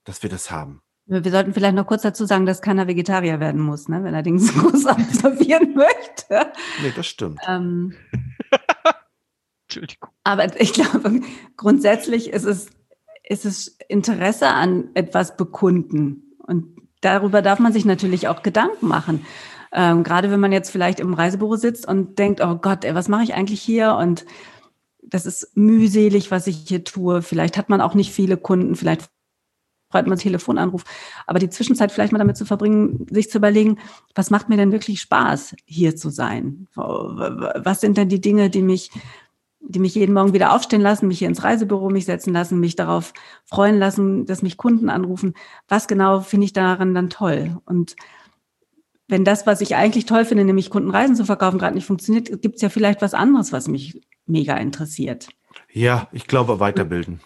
dass 0.04 0.24
wir 0.24 0.30
das 0.30 0.52
haben. 0.52 0.83
Wir 1.06 1.32
sollten 1.32 1.54
vielleicht 1.54 1.76
noch 1.76 1.86
kurz 1.86 2.02
dazu 2.04 2.26
sagen, 2.26 2.46
dass 2.46 2.62
keiner 2.62 2.88
Vegetarier 2.88 3.40
werden 3.40 3.62
muss, 3.62 3.90
ne? 3.90 4.04
wenn 4.04 4.14
er 4.14 4.24
den 4.24 4.40
Kurs 4.60 4.86
absolvieren 4.86 5.76
möchte. 5.76 6.52
Nee, 6.82 6.94
das 6.96 7.08
stimmt. 7.08 7.40
Ähm, 7.48 7.94
Entschuldigung. 9.68 10.10
Aber 10.24 10.60
ich 10.60 10.74
glaube, 10.74 11.22
grundsätzlich 11.58 12.30
ist 12.30 12.46
es, 12.46 12.70
ist 13.24 13.46
es 13.46 13.78
Interesse 13.90 14.48
an 14.48 14.90
etwas 14.94 15.36
bekunden. 15.36 16.36
Und 16.38 16.78
darüber 17.02 17.42
darf 17.42 17.60
man 17.60 17.74
sich 17.74 17.84
natürlich 17.84 18.28
auch 18.28 18.42
Gedanken 18.42 18.88
machen. 18.88 19.26
Ähm, 19.74 20.04
gerade 20.04 20.32
wenn 20.32 20.40
man 20.40 20.52
jetzt 20.52 20.70
vielleicht 20.70 21.00
im 21.00 21.14
Reisebüro 21.14 21.56
sitzt 21.56 21.88
und 21.88 22.18
denkt, 22.20 22.40
oh 22.42 22.56
Gott, 22.56 22.86
ey, 22.86 22.96
was 22.96 23.10
mache 23.10 23.24
ich 23.24 23.34
eigentlich 23.34 23.62
hier? 23.62 23.96
Und 23.96 24.26
das 25.02 25.26
ist 25.26 25.58
mühselig, 25.58 26.32
was 26.32 26.48
ich 26.48 26.58
hier 26.68 26.84
tue. 26.84 27.22
Vielleicht 27.22 27.58
hat 27.58 27.70
man 27.70 27.82
auch 27.82 27.96
nicht 27.96 28.12
viele 28.12 28.38
Kunden, 28.38 28.76
vielleicht 28.76 29.10
freut 29.94 30.08
man 30.08 30.18
Telefonanruf. 30.18 30.84
Aber 31.28 31.38
die 31.38 31.52
Zwischenzeit 31.52 31.92
vielleicht 31.92 32.12
mal 32.12 32.18
damit 32.18 32.36
zu 32.36 32.46
verbringen, 32.46 33.06
sich 33.12 33.30
zu 33.30 33.38
überlegen, 33.38 33.78
was 34.16 34.32
macht 34.32 34.50
mir 34.50 34.58
denn 34.58 34.72
wirklich 34.72 35.02
Spaß, 35.02 35.56
hier 35.66 35.96
zu 35.96 36.10
sein? 36.10 36.68
Was 36.74 37.80
sind 37.80 37.96
denn 37.96 38.10
die 38.10 38.20
Dinge, 38.20 38.50
die 38.50 38.64
mich, 38.64 38.90
die 39.62 39.78
mich 39.78 39.94
jeden 39.94 40.16
Morgen 40.16 40.34
wieder 40.34 40.56
aufstehen 40.56 40.82
lassen, 40.82 41.08
mich 41.08 41.20
hier 41.20 41.28
ins 41.28 41.44
Reisebüro 41.44 41.92
mich 41.92 42.06
setzen 42.06 42.34
lassen, 42.34 42.60
mich 42.60 42.76
darauf 42.76 43.14
freuen 43.46 43.78
lassen, 43.78 44.26
dass 44.26 44.42
mich 44.42 44.58
Kunden 44.58 44.90
anrufen? 44.90 45.36
Was 45.68 45.88
genau 45.88 46.22
finde 46.22 46.46
ich 46.46 46.54
daran 46.54 46.96
dann 46.96 47.12
toll? 47.12 47.58
Und 47.66 47.96
wenn 49.08 49.24
das, 49.24 49.46
was 49.46 49.62
ich 49.62 49.76
eigentlich 49.76 50.08
toll 50.08 50.26
finde, 50.26 50.44
nämlich 50.44 50.72
Kundenreisen 50.72 51.16
zu 51.16 51.26
verkaufen, 51.26 51.60
gerade 51.60 51.76
nicht 51.76 51.86
funktioniert, 51.86 52.42
gibt 52.42 52.56
es 52.56 52.62
ja 52.64 52.70
vielleicht 52.70 53.04
was 53.04 53.14
anderes, 53.14 53.54
was 53.54 53.68
mich 53.68 54.02
mega 54.26 54.58
interessiert. 54.58 55.28
Ja, 55.72 56.08
ich 56.12 56.26
glaube, 56.26 56.60
weiterbilden. 56.60 57.20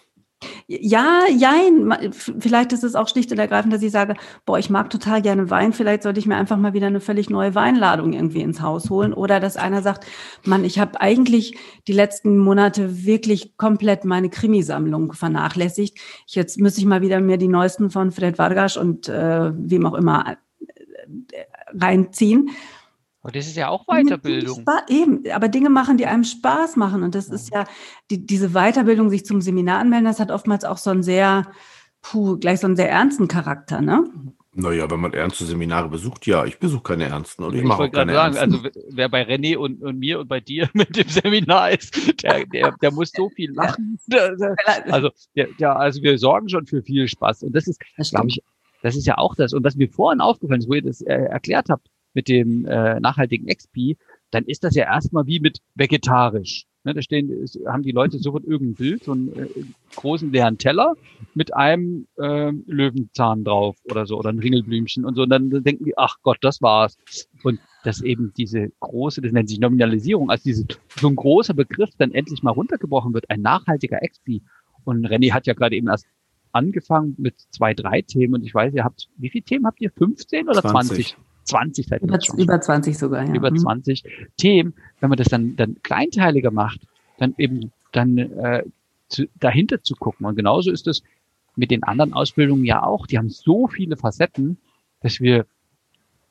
Ja, 0.70 1.22
jein. 1.30 2.12
Vielleicht 2.12 2.74
ist 2.74 2.84
es 2.84 2.96
auch 2.96 3.08
schlicht 3.08 3.32
und 3.32 3.40
ergreifend, 3.40 3.74
dass 3.74 3.82
ich 3.82 3.92
sage, 3.92 4.16
boah, 4.46 4.60
ich 4.60 4.70
mag 4.70 4.90
total 4.90 5.22
gerne 5.22 5.50
Wein. 5.50 5.72
Vielleicht 5.72 6.04
sollte 6.04 6.20
ich 6.20 6.26
mir 6.26 6.36
einfach 6.36 6.58
mal 6.58 6.74
wieder 6.74 6.88
eine 6.88 7.00
völlig 7.00 7.30
neue 7.30 7.56
Weinladung 7.56 8.12
irgendwie 8.12 8.42
ins 8.42 8.62
Haus 8.62 8.90
holen. 8.90 9.14
Oder 9.14 9.40
dass 9.40 9.56
einer 9.56 9.82
sagt, 9.82 10.06
Mann, 10.44 10.66
ich 10.66 10.78
habe 10.78 11.00
eigentlich 11.00 11.58
die 11.88 11.94
letzten 11.94 12.38
Monate 12.38 13.06
wirklich 13.06 13.56
komplett 13.56 14.04
meine 14.04 14.30
Krimisammlung 14.30 15.14
vernachlässigt. 15.14 16.00
Jetzt 16.26 16.60
müsste 16.60 16.82
ich 16.82 16.86
mal 16.86 17.02
wieder 17.02 17.22
mir 17.22 17.38
die 17.38 17.48
neuesten 17.48 17.90
von 17.90 18.12
Fred 18.12 18.38
Vargas 18.38 18.76
und 18.76 19.08
äh, 19.08 19.52
wem 19.56 19.86
auch 19.86 19.94
immer 19.94 20.36
äh, 20.60 21.46
reinziehen. 21.80 22.50
Aber 23.28 23.34
das 23.34 23.48
ist 23.48 23.58
ja 23.58 23.68
auch 23.68 23.86
Weiterbildung. 23.88 24.64
Eben, 24.88 25.30
aber 25.34 25.50
Dinge 25.50 25.70
machen, 25.70 25.98
die 25.98 26.06
einem 26.06 26.24
Spaß 26.24 26.78
machen. 26.78 27.04
Und 27.04 27.14
das 27.14 27.28
ist 27.28 27.54
ja, 27.54 27.66
die, 28.10 28.26
diese 28.26 28.52
Weiterbildung, 28.52 29.10
sich 29.10 29.26
zum 29.26 29.42
Seminar 29.42 29.80
anmelden, 29.80 30.06
das 30.06 30.22
hat 30.22 30.32
oftmals 30.32 30.64
auch 30.64 30.78
so 30.78 30.92
einen 30.92 31.04
sehr, 31.04 31.52
puh, 32.02 32.38
gleich 32.38 32.62
so 32.62 32.68
einen 32.68 32.78
sehr 32.78 32.90
ernsten 32.90 33.28
Charakter, 33.28 33.82
ne? 33.82 34.06
Naja, 34.54 34.90
wenn 34.90 35.02
man 35.02 35.12
ernste 35.12 35.44
Seminare 35.44 35.90
besucht, 35.90 36.26
ja, 36.26 36.46
ich 36.46 36.58
besuche 36.58 36.84
keine 36.84 37.04
ernsten. 37.04 37.44
Und 37.44 37.54
ich, 37.54 37.64
ich 37.64 37.68
wollte 37.68 37.98
gerade 37.98 38.14
sagen, 38.14 38.36
ernsten. 38.38 38.66
also 38.66 38.80
wer 38.92 39.10
bei 39.10 39.24
René 39.24 39.58
und, 39.58 39.84
und, 39.84 40.00
mir 40.00 40.22
und 40.22 40.30
bei 40.30 40.40
dir 40.40 40.70
mit 40.74 40.96
dem 40.96 41.10
Seminar 41.10 41.72
ist, 41.72 42.24
der, 42.24 42.46
der, 42.46 42.78
der 42.82 42.92
muss 42.94 43.12
so 43.14 43.30
viel 43.30 43.52
lachen. 43.52 44.00
Also, 44.90 45.10
der, 45.36 45.50
der, 45.60 45.78
also 45.78 46.02
wir 46.02 46.18
sorgen 46.18 46.48
schon 46.48 46.66
für 46.66 46.82
viel 46.82 47.10
Spaß. 47.10 47.44
Und 47.44 47.54
das 47.54 47.68
ist, 47.68 47.82
glaube 48.10 48.30
ich, 48.30 48.42
das 48.84 48.96
ist 48.96 49.06
ja 49.06 49.18
auch 49.18 49.36
das. 49.36 49.52
Und 49.52 49.66
was 49.66 49.76
mir 49.76 49.90
vorhin 49.90 50.22
aufgefallen 50.22 50.62
ist, 50.62 50.70
wo 50.70 50.76
ihr 50.76 50.82
das 50.82 51.02
äh, 51.02 51.14
erklärt 51.14 51.68
habt, 51.70 51.90
mit 52.18 52.30
dem 52.30 52.66
äh, 52.66 53.00
nachhaltigen 53.00 53.46
XP, 53.46 53.96
dann 54.32 54.44
ist 54.46 54.64
das 54.64 54.74
ja 54.74 54.86
erstmal 54.86 55.28
wie 55.28 55.40
mit 55.40 55.60
vegetarisch. 55.76 56.66
Ne, 56.84 56.96
da 56.96 57.02
stehen, 57.04 57.46
haben 57.68 57.84
die 57.84 57.92
Leute 57.92 58.18
sofort 58.18 58.44
irgendein 58.44 58.74
Bild, 58.74 59.04
so 59.04 59.12
einen 59.12 59.38
äh, 59.38 59.48
großen 59.96 60.32
leeren 60.32 60.58
Teller 60.58 60.96
mit 61.36 61.54
einem 61.54 62.08
äh, 62.18 62.52
Löwenzahn 62.66 63.44
drauf 63.44 63.78
oder 63.92 64.08
so 64.08 64.18
oder 64.18 64.30
ein 64.30 64.40
Ringelblümchen 64.40 65.06
und 65.06 65.14
so. 65.14 65.22
Und 65.24 65.30
dann 65.30 65.52
denken 65.64 65.86
die, 65.86 65.96
ach 65.96 66.16
Gott, 66.24 66.40
das 66.42 66.60
war's. 66.60 66.98
Und 67.44 67.60
dass 67.84 68.02
eben 68.02 68.34
diese 68.36 68.72
große, 68.80 69.22
das 69.22 69.32
nennt 69.32 69.50
sich 69.50 69.60
Nominalisierung, 69.60 70.32
als 70.32 70.42
diese, 70.42 70.66
so 71.00 71.08
ein 71.10 71.16
großer 71.16 71.54
Begriff 71.54 71.92
dann 72.00 72.14
endlich 72.14 72.42
mal 72.42 72.52
runtergebrochen 72.52 73.14
wird, 73.14 73.30
ein 73.30 73.42
nachhaltiger 73.42 74.00
XP. 74.00 74.42
Und 74.86 75.06
René 75.06 75.34
hat 75.34 75.46
ja 75.46 75.54
gerade 75.54 75.76
eben 75.76 75.88
erst 75.88 76.08
angefangen 76.52 77.14
mit 77.20 77.36
zwei, 77.52 77.76
drei 77.76 78.02
Themen 78.02 78.34
und 78.34 78.44
ich 78.44 78.56
weiß, 78.56 78.74
ihr 78.74 78.84
habt, 78.84 79.08
wie 79.18 79.30
viele 79.30 79.44
Themen 79.44 79.68
habt 79.68 79.82
ihr? 79.82 79.92
15 79.92 80.50
oder 80.50 80.62
20? 80.62 81.10
20? 81.10 81.18
20 81.48 81.88
seit 81.88 82.02
über, 82.02 82.20
über 82.38 82.62
20 82.62 82.98
sogar, 82.98 83.26
ja. 83.26 83.34
Über 83.34 83.54
20 83.54 84.04
mhm. 84.04 84.10
Themen. 84.38 84.74
Wenn 85.00 85.10
man 85.10 85.18
das 85.18 85.28
dann, 85.28 85.56
dann 85.56 85.78
kleinteiliger 85.84 86.52
macht, 86.52 86.82
dann 87.18 87.34
eben 87.38 87.72
dann 87.92 88.18
äh, 88.18 88.64
zu, 89.10 89.28
dahinter 89.40 89.82
zu 89.82 89.96
gucken. 89.96 90.26
Und 90.26 90.36
genauso 90.36 90.72
ist 90.72 90.88
es 90.88 91.04
mit 91.56 91.72
den 91.72 91.84
anderen 91.84 92.14
Ausbildungen 92.14 92.66
ja 92.66 92.84
auch. 92.84 93.08
Die 93.08 93.18
haben 93.18 93.30
so 93.30 93.68
viele 93.68 93.98
Facetten, 93.98 94.58
dass 95.02 95.20
wir, 95.20 95.46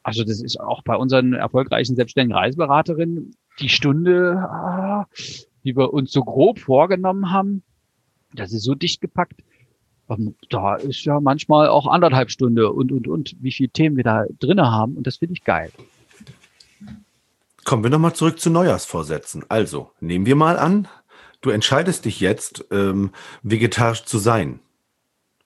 also 0.02 0.22
das 0.24 0.40
ist 0.40 0.60
auch 0.60 0.82
bei 0.82 0.96
unseren 0.96 1.32
erfolgreichen 1.32 1.96
selbstständigen 1.96 2.36
Reiseberaterinnen, 2.36 3.34
die 3.58 3.68
Stunde, 3.68 4.36
ah, 4.38 5.06
die 5.64 5.76
wir 5.76 5.92
uns 5.92 6.12
so 6.12 6.22
grob 6.22 6.60
vorgenommen 6.60 7.32
haben, 7.32 7.62
das 8.34 8.52
ist 8.52 8.62
so 8.62 8.74
dicht 8.74 9.00
gepackt, 9.00 9.42
da 10.50 10.76
ist 10.76 11.04
ja 11.04 11.20
manchmal 11.20 11.68
auch 11.68 11.86
anderthalb 11.86 12.30
Stunde 12.30 12.72
und, 12.72 12.92
und, 12.92 13.08
und, 13.08 13.36
wie 13.40 13.52
viele 13.52 13.70
Themen 13.70 13.96
wir 13.96 14.04
da 14.04 14.24
drinne 14.38 14.70
haben. 14.70 14.96
Und 14.96 15.06
das 15.06 15.16
finde 15.16 15.34
ich 15.34 15.44
geil. 15.44 15.70
Kommen 17.64 17.82
wir 17.82 17.90
nochmal 17.90 18.14
zurück 18.14 18.38
zu 18.38 18.50
Neujahrsvorsätzen. 18.50 19.44
Also, 19.48 19.90
nehmen 20.00 20.26
wir 20.26 20.36
mal 20.36 20.56
an, 20.58 20.86
du 21.40 21.50
entscheidest 21.50 22.04
dich 22.04 22.20
jetzt, 22.20 22.64
ähm, 22.70 23.10
vegetarisch 23.42 24.04
zu 24.04 24.18
sein. 24.18 24.60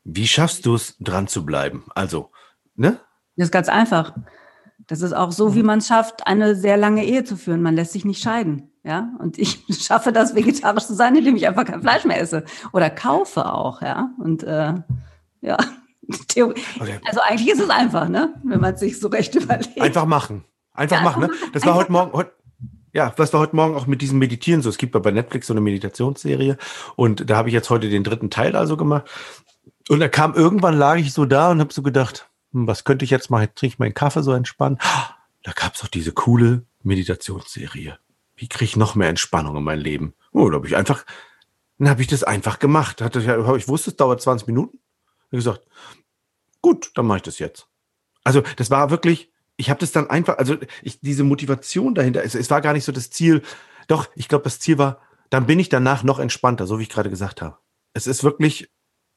Wie 0.04 0.26
schaffst 0.26 0.66
du 0.66 0.74
es, 0.74 0.96
dran 0.98 1.28
zu 1.28 1.46
bleiben? 1.46 1.84
Also, 1.94 2.30
ne? 2.76 3.00
Das 3.36 3.46
ist 3.46 3.52
ganz 3.52 3.68
einfach. 3.68 4.14
Das 4.90 5.02
ist 5.02 5.12
auch 5.12 5.30
so, 5.30 5.54
wie 5.54 5.62
man 5.62 5.78
es 5.78 5.86
schafft, 5.86 6.26
eine 6.26 6.56
sehr 6.56 6.76
lange 6.76 7.04
Ehe 7.04 7.22
zu 7.22 7.36
führen. 7.36 7.62
Man 7.62 7.76
lässt 7.76 7.92
sich 7.92 8.04
nicht 8.04 8.20
scheiden. 8.20 8.72
Ja, 8.82 9.10
und 9.20 9.38
ich 9.38 9.62
schaffe 9.70 10.12
das, 10.12 10.34
vegetarisch 10.34 10.84
zu 10.86 10.94
sein, 10.94 11.14
indem 11.14 11.36
ich 11.36 11.46
einfach 11.46 11.64
kein 11.64 11.80
Fleisch 11.80 12.04
mehr 12.04 12.20
esse 12.20 12.44
oder 12.72 12.90
kaufe 12.90 13.52
auch. 13.52 13.82
Ja, 13.82 14.10
und 14.18 14.42
äh, 14.42 14.74
ja. 15.40 15.56
Okay. 16.36 16.98
Also 17.06 17.20
eigentlich 17.22 17.52
ist 17.52 17.60
es 17.60 17.70
einfach, 17.70 18.08
ne? 18.08 18.34
Wenn 18.42 18.58
man 18.58 18.74
es 18.74 18.80
sich 18.80 18.98
so 18.98 19.06
recht 19.06 19.32
überlegt. 19.36 19.80
Einfach 19.80 20.06
machen. 20.06 20.44
Einfach 20.74 20.96
ja, 20.96 21.02
machen, 21.04 21.20
ne? 21.20 21.30
Das 21.52 21.64
war 21.64 21.76
heute 21.76 21.92
Morgen, 21.92 22.12
heute, 22.12 22.32
ja, 22.92 23.12
das 23.14 23.32
war 23.32 23.38
heute 23.38 23.54
Morgen 23.54 23.76
auch 23.76 23.86
mit 23.86 24.02
diesem 24.02 24.18
Meditieren 24.18 24.60
so. 24.60 24.68
Es 24.68 24.76
gibt 24.76 25.00
bei 25.00 25.10
Netflix 25.12 25.46
so 25.46 25.54
eine 25.54 25.60
Meditationsserie 25.60 26.56
und 26.96 27.30
da 27.30 27.36
habe 27.36 27.48
ich 27.48 27.54
jetzt 27.54 27.70
heute 27.70 27.88
den 27.88 28.02
dritten 28.02 28.28
Teil 28.28 28.56
also 28.56 28.76
gemacht. 28.76 29.08
Und 29.88 30.00
da 30.00 30.08
kam 30.08 30.34
irgendwann 30.34 30.76
lag 30.76 30.96
ich 30.96 31.12
so 31.12 31.26
da 31.26 31.52
und 31.52 31.60
habe 31.60 31.72
so 31.72 31.82
gedacht, 31.82 32.29
was 32.52 32.84
könnte 32.84 33.04
ich 33.04 33.10
jetzt 33.10 33.30
machen? 33.30 33.42
Jetzt 33.42 33.56
trinke 33.56 33.74
ich 33.74 33.78
meinen 33.78 33.94
Kaffee 33.94 34.22
so 34.22 34.32
entspannen. 34.32 34.78
Da 35.42 35.52
gab 35.52 35.72
es 35.72 35.80
doch 35.80 35.88
diese 35.88 36.12
coole 36.12 36.66
Meditationsserie. 36.82 37.98
Wie 38.36 38.46
kriege 38.46 38.66
ich 38.66 38.76
noch 38.76 38.94
mehr 38.94 39.08
Entspannung 39.08 39.56
in 39.56 39.62
mein 39.62 39.78
Leben? 39.78 40.12
Oh, 40.32 40.50
da 40.50 40.56
habe 40.56 40.66
ich 40.66 40.76
einfach, 40.76 41.06
dann 41.78 41.88
habe 41.88 42.02
ich 42.02 42.08
das 42.08 42.24
einfach 42.24 42.58
gemacht. 42.58 43.00
Hatte, 43.00 43.20
ich 43.56 43.66
wusste, 43.66 43.88
es 43.88 43.96
dauert 43.96 44.20
20 44.20 44.46
Minuten. 44.46 44.78
Ich 45.30 45.38
gesagt, 45.38 45.66
gut, 46.60 46.90
dann 46.94 47.06
mache 47.06 47.16
ich 47.16 47.22
das 47.22 47.38
jetzt. 47.38 47.68
Also 48.22 48.42
das 48.56 48.70
war 48.70 48.90
wirklich, 48.90 49.32
ich 49.56 49.70
habe 49.70 49.80
das 49.80 49.92
dann 49.92 50.10
einfach, 50.10 50.36
also 50.36 50.58
ich, 50.82 51.00
diese 51.00 51.24
Motivation 51.24 51.94
dahinter, 51.94 52.22
es, 52.22 52.34
es 52.34 52.50
war 52.50 52.60
gar 52.60 52.74
nicht 52.74 52.84
so 52.84 52.92
das 52.92 53.10
Ziel. 53.10 53.42
Doch, 53.88 54.08
ich 54.14 54.28
glaube, 54.28 54.44
das 54.44 54.58
Ziel 54.58 54.76
war, 54.76 55.00
dann 55.30 55.46
bin 55.46 55.58
ich 55.58 55.68
danach 55.68 56.02
noch 56.02 56.18
entspannter, 56.18 56.66
so 56.66 56.78
wie 56.78 56.82
ich 56.82 56.90
gerade 56.90 57.10
gesagt 57.10 57.40
habe. 57.40 57.56
Es 57.94 58.06
ist 58.06 58.24
wirklich, 58.24 58.70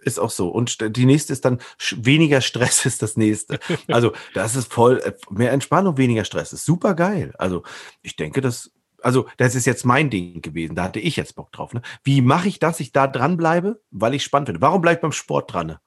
ist 0.03 0.19
auch 0.19 0.29
so. 0.29 0.49
Und 0.49 0.95
die 0.95 1.05
nächste 1.05 1.33
ist 1.33 1.45
dann 1.45 1.59
weniger 1.97 2.41
Stress 2.41 2.85
ist 2.85 3.01
das 3.01 3.17
nächste. 3.17 3.59
Also 3.87 4.13
das 4.33 4.55
ist 4.55 4.71
voll 4.71 4.99
äh, 4.99 5.13
mehr 5.29 5.51
Entspannung, 5.51 5.97
weniger 5.97 6.25
Stress. 6.25 6.53
Ist 6.53 6.65
super 6.65 6.93
geil. 6.93 7.33
Also 7.37 7.63
ich 8.01 8.15
denke, 8.15 8.41
das, 8.41 8.71
also 9.01 9.27
das 9.37 9.55
ist 9.55 9.65
jetzt 9.65 9.85
mein 9.85 10.09
Ding 10.09 10.41
gewesen. 10.41 10.75
Da 10.75 10.83
hatte 10.83 10.99
ich 10.99 11.15
jetzt 11.15 11.35
Bock 11.35 11.51
drauf. 11.51 11.73
Ne? 11.73 11.81
Wie 12.03 12.21
mache 12.21 12.47
ich 12.47 12.59
das, 12.59 12.79
ich 12.79 12.91
da 12.91 13.07
dran 13.07 13.37
bleibe? 13.37 13.81
Weil 13.91 14.13
ich 14.13 14.23
spannend 14.23 14.47
finde. 14.47 14.61
Warum 14.61 14.81
bleibe 14.81 14.95
ich 14.95 15.01
beim 15.01 15.11
Sport 15.11 15.53
dran? 15.53 15.67
Ne? 15.67 15.79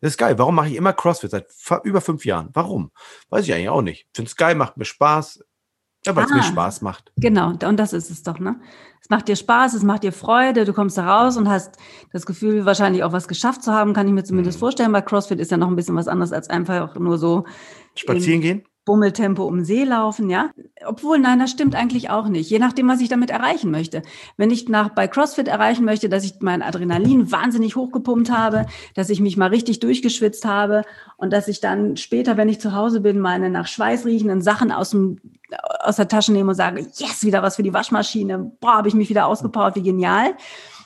Das 0.00 0.12
ist 0.12 0.18
geil. 0.18 0.38
Warum 0.38 0.54
mache 0.54 0.68
ich 0.68 0.76
immer 0.76 0.92
CrossFit 0.92 1.30
seit 1.30 1.46
über 1.84 2.00
fünf 2.00 2.24
Jahren? 2.24 2.50
Warum? 2.52 2.90
Weiß 3.30 3.44
ich 3.44 3.54
eigentlich 3.54 3.70
auch 3.70 3.82
nicht. 3.82 4.06
Finde 4.14 4.28
es 4.28 4.36
geil, 4.36 4.54
macht 4.54 4.76
mir 4.76 4.84
Spaß. 4.84 5.42
Ja, 6.06 6.14
weil 6.14 6.24
es 6.24 6.32
ah, 6.32 6.36
mir 6.36 6.42
Spaß 6.42 6.82
macht. 6.82 7.12
Genau, 7.16 7.48
und 7.50 7.76
das 7.78 7.92
ist 7.92 8.10
es 8.10 8.22
doch, 8.22 8.38
ne? 8.38 8.60
Es 9.00 9.10
macht 9.10 9.28
dir 9.28 9.36
Spaß, 9.36 9.74
es 9.74 9.82
macht 9.82 10.02
dir 10.02 10.12
Freude, 10.12 10.64
du 10.64 10.72
kommst 10.72 10.96
da 10.96 11.06
raus 11.06 11.36
und 11.36 11.48
hast 11.48 11.76
das 12.12 12.24
Gefühl, 12.24 12.64
wahrscheinlich 12.64 13.04
auch 13.04 13.12
was 13.12 13.28
geschafft 13.28 13.62
zu 13.62 13.72
haben, 13.72 13.92
kann 13.92 14.06
ich 14.06 14.14
mir 14.14 14.24
zumindest 14.24 14.58
mhm. 14.58 14.60
vorstellen. 14.60 14.92
Bei 14.92 15.02
CrossFit 15.02 15.40
ist 15.40 15.50
ja 15.50 15.56
noch 15.56 15.68
ein 15.68 15.76
bisschen 15.76 15.96
was 15.96 16.08
anderes 16.08 16.32
als 16.32 16.48
einfach 16.48 16.96
nur 16.96 17.18
so. 17.18 17.44
Spazieren 17.94 18.40
gehen? 18.40 18.64
Bummeltempo 18.84 19.44
um 19.44 19.64
See 19.64 19.84
laufen, 19.84 20.28
ja. 20.28 20.50
Obwohl, 20.84 21.18
nein, 21.18 21.38
das 21.38 21.50
stimmt 21.50 21.74
eigentlich 21.74 22.10
auch 22.10 22.28
nicht. 22.28 22.50
Je 22.50 22.58
nachdem, 22.58 22.86
was 22.88 23.00
ich 23.00 23.08
damit 23.08 23.30
erreichen 23.30 23.70
möchte. 23.70 24.02
Wenn 24.36 24.50
ich 24.50 24.68
nach 24.68 24.90
bei 24.90 25.08
CrossFit 25.08 25.48
erreichen 25.48 25.84
möchte, 25.84 26.10
dass 26.10 26.24
ich 26.24 26.34
mein 26.40 26.60
Adrenalin 26.62 27.32
wahnsinnig 27.32 27.76
hochgepumpt 27.76 28.30
habe, 28.30 28.66
dass 28.94 29.08
ich 29.08 29.20
mich 29.20 29.38
mal 29.38 29.48
richtig 29.48 29.80
durchgeschwitzt 29.80 30.44
habe 30.44 30.82
und 31.16 31.32
dass 31.32 31.48
ich 31.48 31.60
dann 31.60 31.96
später, 31.96 32.36
wenn 32.36 32.50
ich 32.50 32.60
zu 32.60 32.74
Hause 32.74 33.00
bin, 33.00 33.20
meine 33.20 33.48
nach 33.48 33.66
Schweiß 33.66 34.04
riechenden 34.04 34.42
Sachen 34.42 34.70
aus 34.70 34.90
dem, 34.90 35.18
aus 35.80 35.96
der 35.96 36.08
Tasche 36.08 36.32
nehme 36.32 36.50
und 36.50 36.56
sage, 36.56 36.80
yes, 36.80 37.24
wieder 37.24 37.42
was 37.42 37.56
für 37.56 37.62
die 37.62 37.72
Waschmaschine. 37.72 38.52
Boah, 38.60 38.74
habe 38.76 38.88
ich 38.88 38.94
mich 38.94 39.08
wieder 39.08 39.26
ausgepowert, 39.26 39.76
wie 39.76 39.82
genial. 39.82 40.34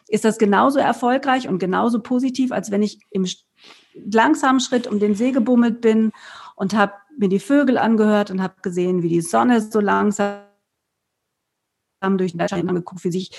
Ist 0.07 0.25
das 0.25 0.39
genauso 0.39 0.79
erfolgreich 0.79 1.49
und 1.49 1.59
genauso 1.59 2.01
positiv, 2.01 2.53
als 2.53 2.71
wenn 2.71 2.83
ich 2.83 3.01
im 3.11 3.27
langsamen 3.95 4.61
Schritt 4.61 4.87
um 4.87 5.01
den 5.01 5.17
See 5.17 5.33
gebummelt 5.33 5.81
bin 5.81 6.13
und 6.55 6.75
habe 6.75 6.93
mir 7.19 7.29
die 7.29 7.41
Vögel 7.41 7.79
angehört 7.79 8.31
und 8.31 8.43
habe 8.43 8.55
gesehen, 8.63 9.03
wie 9.03 9.09
die 9.09 9.21
Sonne 9.21 9.61
so 9.61 9.81
langsam 9.81 10.43
durch 12.17 12.33
den 12.33 12.49
Schein 12.49 12.69
angeguckt, 12.69 13.05
wie 13.05 13.11
sich 13.11 13.31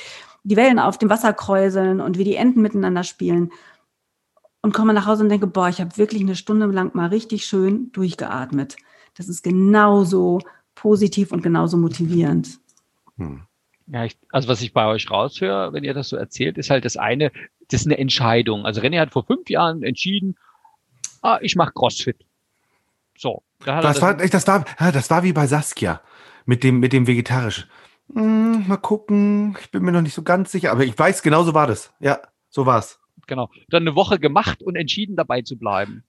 die 0.44 0.56
Wellen 0.56 0.80
auf 0.80 0.98
dem 0.98 1.10
Wasser 1.10 1.34
kräuseln 1.34 2.02
und 2.02 2.18
wie 2.18 2.24
die 2.24 2.36
Enten 2.36 2.62
miteinander 2.62 3.04
spielen. 3.04 3.52
Und 4.62 4.74
komme 4.74 4.94
nach 4.94 5.06
Hause 5.06 5.24
und 5.24 5.30
denke, 5.30 5.48
boah, 5.48 5.70
ich 5.70 5.80
habe 5.80 5.98
wirklich 5.98 6.22
eine 6.22 6.36
Stunde 6.36 6.65
lang 6.65 6.94
mal 6.94 7.08
richtig 7.08 7.46
schön 7.46 7.92
durchgeatmet. 7.94 8.76
Das 9.15 9.30
ist 9.30 9.42
genauso 9.42 10.39
positiv 10.76 11.32
und 11.32 11.42
genauso 11.42 11.78
motivierend. 11.78 12.60
Hm. 13.18 13.44
Ja, 13.88 14.06
ich, 14.06 14.18
also 14.32 14.48
was 14.50 14.62
ich 14.62 14.74
bei 14.74 14.86
euch 14.86 15.10
raushöre, 15.10 15.74
wenn 15.74 15.84
ihr 15.84 15.94
das 15.94 16.10
so 16.10 16.18
erzählt, 16.18 16.58
ist 16.58 16.70
halt 16.70 16.86
das 16.86 16.96
eine, 16.96 17.32
das 17.70 17.82
ist 17.82 17.88
eine 17.88 17.98
Entscheidung. 17.98 18.65
Also 18.65 18.82
René 18.82 19.00
hat 19.00 19.12
vor 19.12 19.24
fünf 19.24 19.50
Jahren 19.50 19.82
entschieden, 19.82 20.36
ah, 21.22 21.39
ich 21.42 21.56
mache 21.56 21.72
CrossFit. 21.74 22.18
So. 23.18 23.42
Da 23.65 23.82
das, 23.82 24.02
war, 24.02 24.15
das, 24.15 24.48
war, 24.48 24.65
das 24.91 25.10
war 25.10 25.24
wie 25.24 25.34
bei 25.34 25.48
Saskia 25.48 26.02
mit 26.45 26.63
dem, 26.63 26.80
mit 26.80 26.93
dem 26.93 27.08
Vegetarisch. 27.08 27.67
Hm, 28.13 28.67
mal 28.67 28.78
gucken, 28.78 29.58
ich 29.62 29.69
bin 29.69 29.84
mir 29.84 29.91
noch 29.91 30.02
nicht 30.02 30.13
so 30.13 30.24
ganz 30.24 30.52
sicher, 30.52 30.72
aber 30.72 30.84
ich 30.84 30.98
weiß, 30.98 31.22
genau 31.22 31.43
so 31.43 31.54
war 31.54 31.67
das. 31.67 31.91
Ja, 32.00 32.19
so 32.50 32.65
war's. 32.65 33.00
Genau. 33.28 33.50
Dann 33.69 33.84
eine 33.84 33.95
Woche 33.95 34.17
gemacht 34.19 34.63
und 34.63 34.76
entschieden 34.76 35.15
dabei 35.15 35.41
zu 35.41 35.58
bleiben. 35.58 36.04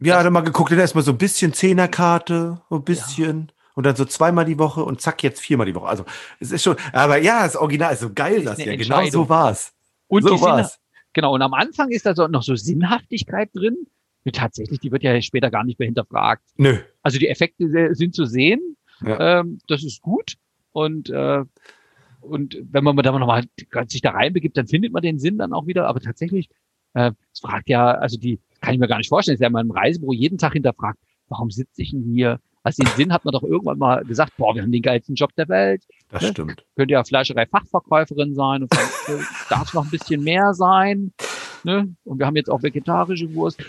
Ja, 0.00 0.22
dann 0.22 0.32
mal 0.32 0.42
geguckt, 0.42 0.72
dann 0.72 0.78
erstmal 0.78 1.04
so 1.04 1.12
ein 1.12 1.18
bisschen 1.18 1.52
Zehnerkarte, 1.52 2.60
so 2.68 2.76
ein 2.76 2.84
bisschen. 2.84 3.48
Ja. 3.48 3.54
Und 3.74 3.86
dann 3.86 3.96
so 3.96 4.04
zweimal 4.04 4.44
die 4.44 4.58
Woche 4.58 4.84
und 4.84 5.00
zack, 5.00 5.22
jetzt 5.22 5.40
viermal 5.40 5.66
die 5.66 5.74
Woche. 5.74 5.86
Also, 5.86 6.04
es 6.38 6.50
ist 6.50 6.62
schon, 6.62 6.76
aber 6.92 7.18
ja, 7.18 7.44
das 7.44 7.56
Original 7.56 7.94
ist 7.94 8.00
so 8.00 8.12
geil, 8.12 8.44
das 8.44 8.58
ja. 8.58 8.76
Genau 8.76 9.06
so 9.06 9.28
war's. 9.28 9.72
Und 10.08 10.22
so 10.22 10.40
war's. 10.40 10.78
Genau. 11.12 11.34
Und 11.34 11.42
am 11.42 11.54
Anfang 11.54 11.90
ist 11.90 12.04
da 12.04 12.14
so 12.14 12.26
noch 12.26 12.42
so 12.42 12.56
Sinnhaftigkeit 12.56 13.50
drin 13.54 13.86
tatsächlich, 14.32 14.80
die 14.80 14.92
wird 14.92 15.02
ja 15.02 15.20
später 15.22 15.50
gar 15.50 15.64
nicht 15.64 15.78
mehr 15.78 15.86
hinterfragt. 15.86 16.42
Nö. 16.56 16.78
Also 17.02 17.18
die 17.18 17.28
Effekte 17.28 17.94
sind 17.94 18.14
zu 18.14 18.24
sehen. 18.26 18.76
Ja. 19.04 19.40
Ähm, 19.40 19.58
das 19.66 19.82
ist 19.82 20.02
gut. 20.02 20.34
Und, 20.72 21.10
äh, 21.10 21.44
und 22.20 22.58
wenn 22.70 22.84
man 22.84 22.96
da 22.96 23.12
nochmal 23.12 23.44
sich 23.88 24.02
da 24.02 24.10
reinbegibt, 24.10 24.56
dann 24.56 24.66
findet 24.66 24.92
man 24.92 25.02
den 25.02 25.18
Sinn 25.18 25.38
dann 25.38 25.52
auch 25.52 25.66
wieder. 25.66 25.86
Aber 25.88 26.00
tatsächlich, 26.00 26.50
äh, 26.94 27.12
es 27.32 27.40
fragt 27.40 27.68
ja, 27.68 27.92
also 27.92 28.18
die, 28.18 28.40
kann 28.60 28.74
ich 28.74 28.80
mir 28.80 28.88
gar 28.88 28.98
nicht 28.98 29.08
vorstellen, 29.08 29.34
ist 29.34 29.40
ja 29.40 29.46
in 29.46 29.54
meinem 29.54 29.70
Reisebüro 29.70 30.12
jeden 30.12 30.38
Tag 30.38 30.52
hinterfragt, 30.52 30.98
warum 31.28 31.50
sitze 31.50 31.80
ich 31.82 31.92
denn 31.92 32.04
hier? 32.04 32.40
Also 32.62 32.82
den 32.82 32.92
Sinn 32.92 33.12
hat 33.12 33.24
man 33.24 33.32
doch 33.32 33.42
irgendwann 33.42 33.78
mal 33.78 34.04
gesagt, 34.04 34.36
boah, 34.36 34.54
wir 34.54 34.62
haben 34.62 34.72
den 34.72 34.82
geilsten 34.82 35.14
Job 35.14 35.34
der 35.36 35.48
Welt. 35.48 35.86
Das 36.10 36.22
ne? 36.22 36.28
stimmt. 36.28 36.66
Könnte 36.76 36.92
ja 36.92 37.02
Fleischerei-Fachverkäuferin 37.04 38.34
sein 38.34 38.62
und 38.64 38.74
darf 39.48 39.68
es 39.68 39.74
noch 39.74 39.84
ein 39.84 39.90
bisschen 39.90 40.22
mehr 40.22 40.52
sein. 40.52 41.12
Ne? 41.64 41.94
Und 42.04 42.18
wir 42.18 42.26
haben 42.26 42.36
jetzt 42.36 42.50
auch 42.50 42.62
vegetarische 42.62 43.32
Wurst. 43.34 43.64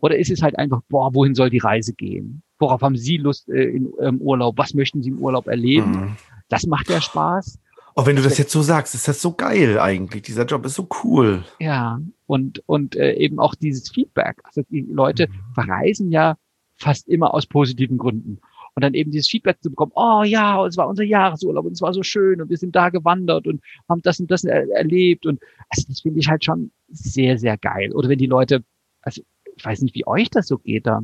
Oder 0.00 0.18
ist 0.18 0.30
es 0.30 0.42
halt 0.42 0.58
einfach, 0.58 0.82
boah, 0.88 1.14
wohin 1.14 1.34
soll 1.34 1.50
die 1.50 1.58
Reise 1.58 1.94
gehen? 1.94 2.42
Worauf 2.58 2.82
haben 2.82 2.96
Sie 2.96 3.16
Lust 3.16 3.48
äh, 3.48 3.64
in, 3.64 3.92
im 4.00 4.20
Urlaub? 4.20 4.58
Was 4.58 4.74
möchten 4.74 5.02
Sie 5.02 5.10
im 5.10 5.18
Urlaub 5.18 5.46
erleben? 5.46 5.90
Mhm. 5.90 6.16
Das 6.48 6.66
macht 6.66 6.90
ja 6.90 7.00
Spaß. 7.00 7.58
Auch 7.94 8.02
oh, 8.02 8.06
wenn 8.06 8.16
du 8.16 8.22
das 8.22 8.36
jetzt 8.36 8.52
so 8.52 8.60
sagst, 8.60 8.94
ist 8.94 9.08
das 9.08 9.22
so 9.22 9.32
geil 9.32 9.80
eigentlich. 9.80 10.22
Dieser 10.22 10.44
Job 10.44 10.66
ist 10.66 10.74
so 10.74 10.86
cool. 11.02 11.44
Ja, 11.58 11.98
und, 12.26 12.62
und 12.66 12.94
äh, 12.94 13.14
eben 13.14 13.38
auch 13.38 13.54
dieses 13.54 13.88
Feedback. 13.88 14.36
Also 14.44 14.62
die 14.68 14.82
Leute 14.82 15.28
mhm. 15.28 15.54
verreisen 15.54 16.12
ja 16.12 16.36
fast 16.76 17.08
immer 17.08 17.32
aus 17.32 17.46
positiven 17.46 17.96
Gründen. 17.96 18.38
Und 18.74 18.84
dann 18.84 18.92
eben 18.92 19.10
dieses 19.10 19.28
Feedback 19.28 19.62
zu 19.62 19.70
bekommen, 19.70 19.92
oh 19.94 20.22
ja, 20.22 20.62
es 20.66 20.76
war 20.76 20.88
unser 20.88 21.04
Jahresurlaub 21.04 21.64
und 21.64 21.72
es 21.72 21.80
war 21.80 21.94
so 21.94 22.02
schön 22.02 22.42
und 22.42 22.50
wir 22.50 22.58
sind 22.58 22.76
da 22.76 22.90
gewandert 22.90 23.46
und 23.46 23.62
haben 23.88 24.02
das 24.02 24.20
und 24.20 24.30
das 24.30 24.44
er 24.44 24.68
erlebt. 24.72 25.24
Und 25.24 25.40
also 25.70 25.84
das 25.88 26.00
finde 26.00 26.20
ich 26.20 26.28
halt 26.28 26.44
schon 26.44 26.70
sehr, 26.88 27.38
sehr 27.38 27.56
geil. 27.56 27.92
Oder 27.94 28.10
wenn 28.10 28.18
die 28.18 28.26
Leute, 28.26 28.62
also 29.00 29.22
ich 29.56 29.64
weiß 29.64 29.80
nicht, 29.82 29.94
wie 29.94 30.06
euch 30.06 30.30
das 30.30 30.46
so 30.46 30.58
geht 30.58 30.86
da. 30.86 31.02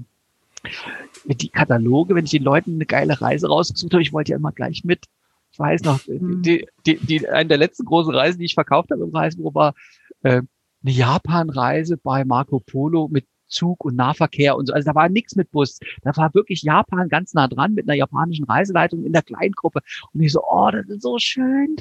Mit 1.24 1.42
die 1.42 1.48
Kataloge, 1.48 2.14
wenn 2.14 2.24
ich 2.24 2.30
den 2.30 2.44
Leuten 2.44 2.74
eine 2.74 2.86
geile 2.86 3.20
Reise 3.20 3.48
rausgesucht 3.48 3.92
habe, 3.92 4.02
ich 4.02 4.12
wollte 4.12 4.30
ja 4.30 4.36
immer 4.36 4.52
gleich 4.52 4.84
mit. 4.84 5.06
Ich 5.50 5.58
weiß 5.58 5.82
noch, 5.82 6.06
mhm. 6.06 6.42
die, 6.42 6.66
die, 6.86 6.96
die, 6.98 7.28
eine 7.28 7.48
der 7.48 7.58
letzten 7.58 7.84
großen 7.84 8.14
Reisen, 8.14 8.38
die 8.38 8.46
ich 8.46 8.54
verkauft 8.54 8.90
habe 8.90 9.02
im 9.02 9.14
Reisebüro, 9.14 9.54
war 9.54 9.74
äh, 10.22 10.42
eine 10.82 10.92
Japan-Reise 10.92 11.96
bei 11.96 12.24
Marco 12.24 12.60
Polo 12.60 13.08
mit 13.08 13.26
Zug 13.48 13.84
und 13.84 13.96
Nahverkehr 13.96 14.56
und 14.56 14.66
so. 14.66 14.72
Also 14.72 14.90
da 14.90 14.94
war 14.94 15.08
nichts 15.08 15.36
mit 15.36 15.50
Bus. 15.50 15.78
Da 16.02 16.16
war 16.16 16.32
wirklich 16.34 16.62
Japan 16.62 17.08
ganz 17.08 17.34
nah 17.34 17.48
dran 17.48 17.74
mit 17.74 17.86
einer 17.86 17.96
japanischen 17.96 18.46
Reiseleitung 18.46 19.04
in 19.04 19.12
der 19.12 19.22
Kleingruppe. 19.22 19.80
Und 20.12 20.22
ich 20.22 20.32
so, 20.32 20.42
oh, 20.48 20.70
das 20.70 20.86
ist 20.88 21.02
so 21.02 21.18
schön. 21.18 21.76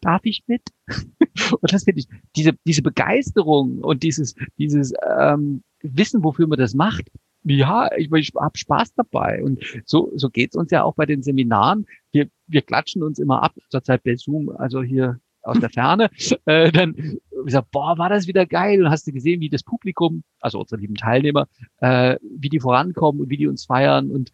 Darf 0.00 0.20
ich 0.24 0.44
mit? 0.46 0.62
und 0.88 1.72
das 1.72 1.84
finde 1.84 2.00
ich, 2.00 2.08
diese, 2.36 2.52
diese 2.66 2.82
Begeisterung 2.82 3.78
und 3.78 4.02
dieses, 4.02 4.34
dieses 4.58 4.92
ähm, 5.18 5.62
Wissen, 5.82 6.24
wofür 6.24 6.46
man 6.46 6.58
das 6.58 6.74
macht, 6.74 7.10
ja, 7.44 7.90
ich, 7.96 8.10
ich 8.12 8.32
habe 8.34 8.58
Spaß 8.58 8.94
dabei. 8.94 9.42
Und 9.42 9.62
so, 9.84 10.12
so 10.16 10.28
geht's 10.28 10.56
uns 10.56 10.70
ja 10.70 10.82
auch 10.82 10.94
bei 10.94 11.06
den 11.06 11.22
Seminaren. 11.22 11.86
Wir, 12.12 12.28
wir 12.46 12.62
klatschen 12.62 13.02
uns 13.02 13.18
immer 13.18 13.42
ab, 13.42 13.54
zurzeit 13.70 14.02
bei 14.02 14.16
Zoom, 14.16 14.50
also 14.50 14.82
hier 14.82 15.20
aus 15.42 15.58
der 15.60 15.70
Ferne, 15.70 16.10
äh, 16.44 16.70
dann 16.72 17.18
gesagt, 17.44 17.70
boah, 17.70 17.96
war 17.96 18.08
das 18.08 18.26
wieder 18.26 18.44
geil. 18.44 18.82
Und 18.82 18.90
hast 18.90 19.06
du 19.06 19.12
gesehen, 19.12 19.40
wie 19.40 19.48
das 19.48 19.62
Publikum, 19.62 20.24
also 20.40 20.60
unsere 20.60 20.80
lieben 20.80 20.96
Teilnehmer, 20.96 21.48
äh, 21.78 22.16
wie 22.22 22.48
die 22.48 22.60
vorankommen 22.60 23.22
und 23.22 23.30
wie 23.30 23.36
die 23.36 23.46
uns 23.46 23.64
feiern 23.64 24.10
und 24.10 24.30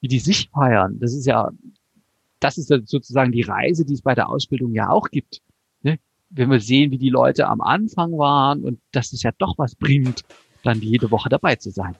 wie 0.00 0.08
die 0.08 0.20
sich 0.20 0.48
feiern. 0.50 0.98
Das 1.00 1.12
ist 1.12 1.26
ja, 1.26 1.50
das 2.40 2.58
ist 2.58 2.68
sozusagen 2.68 3.32
die 3.32 3.42
Reise, 3.42 3.84
die 3.84 3.94
es 3.94 4.02
bei 4.02 4.14
der 4.14 4.28
Ausbildung 4.28 4.72
ja 4.72 4.90
auch 4.90 5.08
gibt. 5.08 5.42
Ne? 5.82 5.98
Wenn 6.30 6.50
wir 6.50 6.60
sehen, 6.60 6.90
wie 6.90 6.98
die 6.98 7.10
Leute 7.10 7.46
am 7.48 7.60
Anfang 7.60 8.16
waren 8.16 8.64
und 8.64 8.80
dass 8.92 9.12
es 9.12 9.22
ja 9.22 9.32
doch 9.38 9.58
was 9.58 9.74
bringt, 9.74 10.22
dann 10.64 10.80
jede 10.80 11.10
Woche 11.10 11.28
dabei 11.28 11.56
zu 11.56 11.70
sein. 11.70 11.94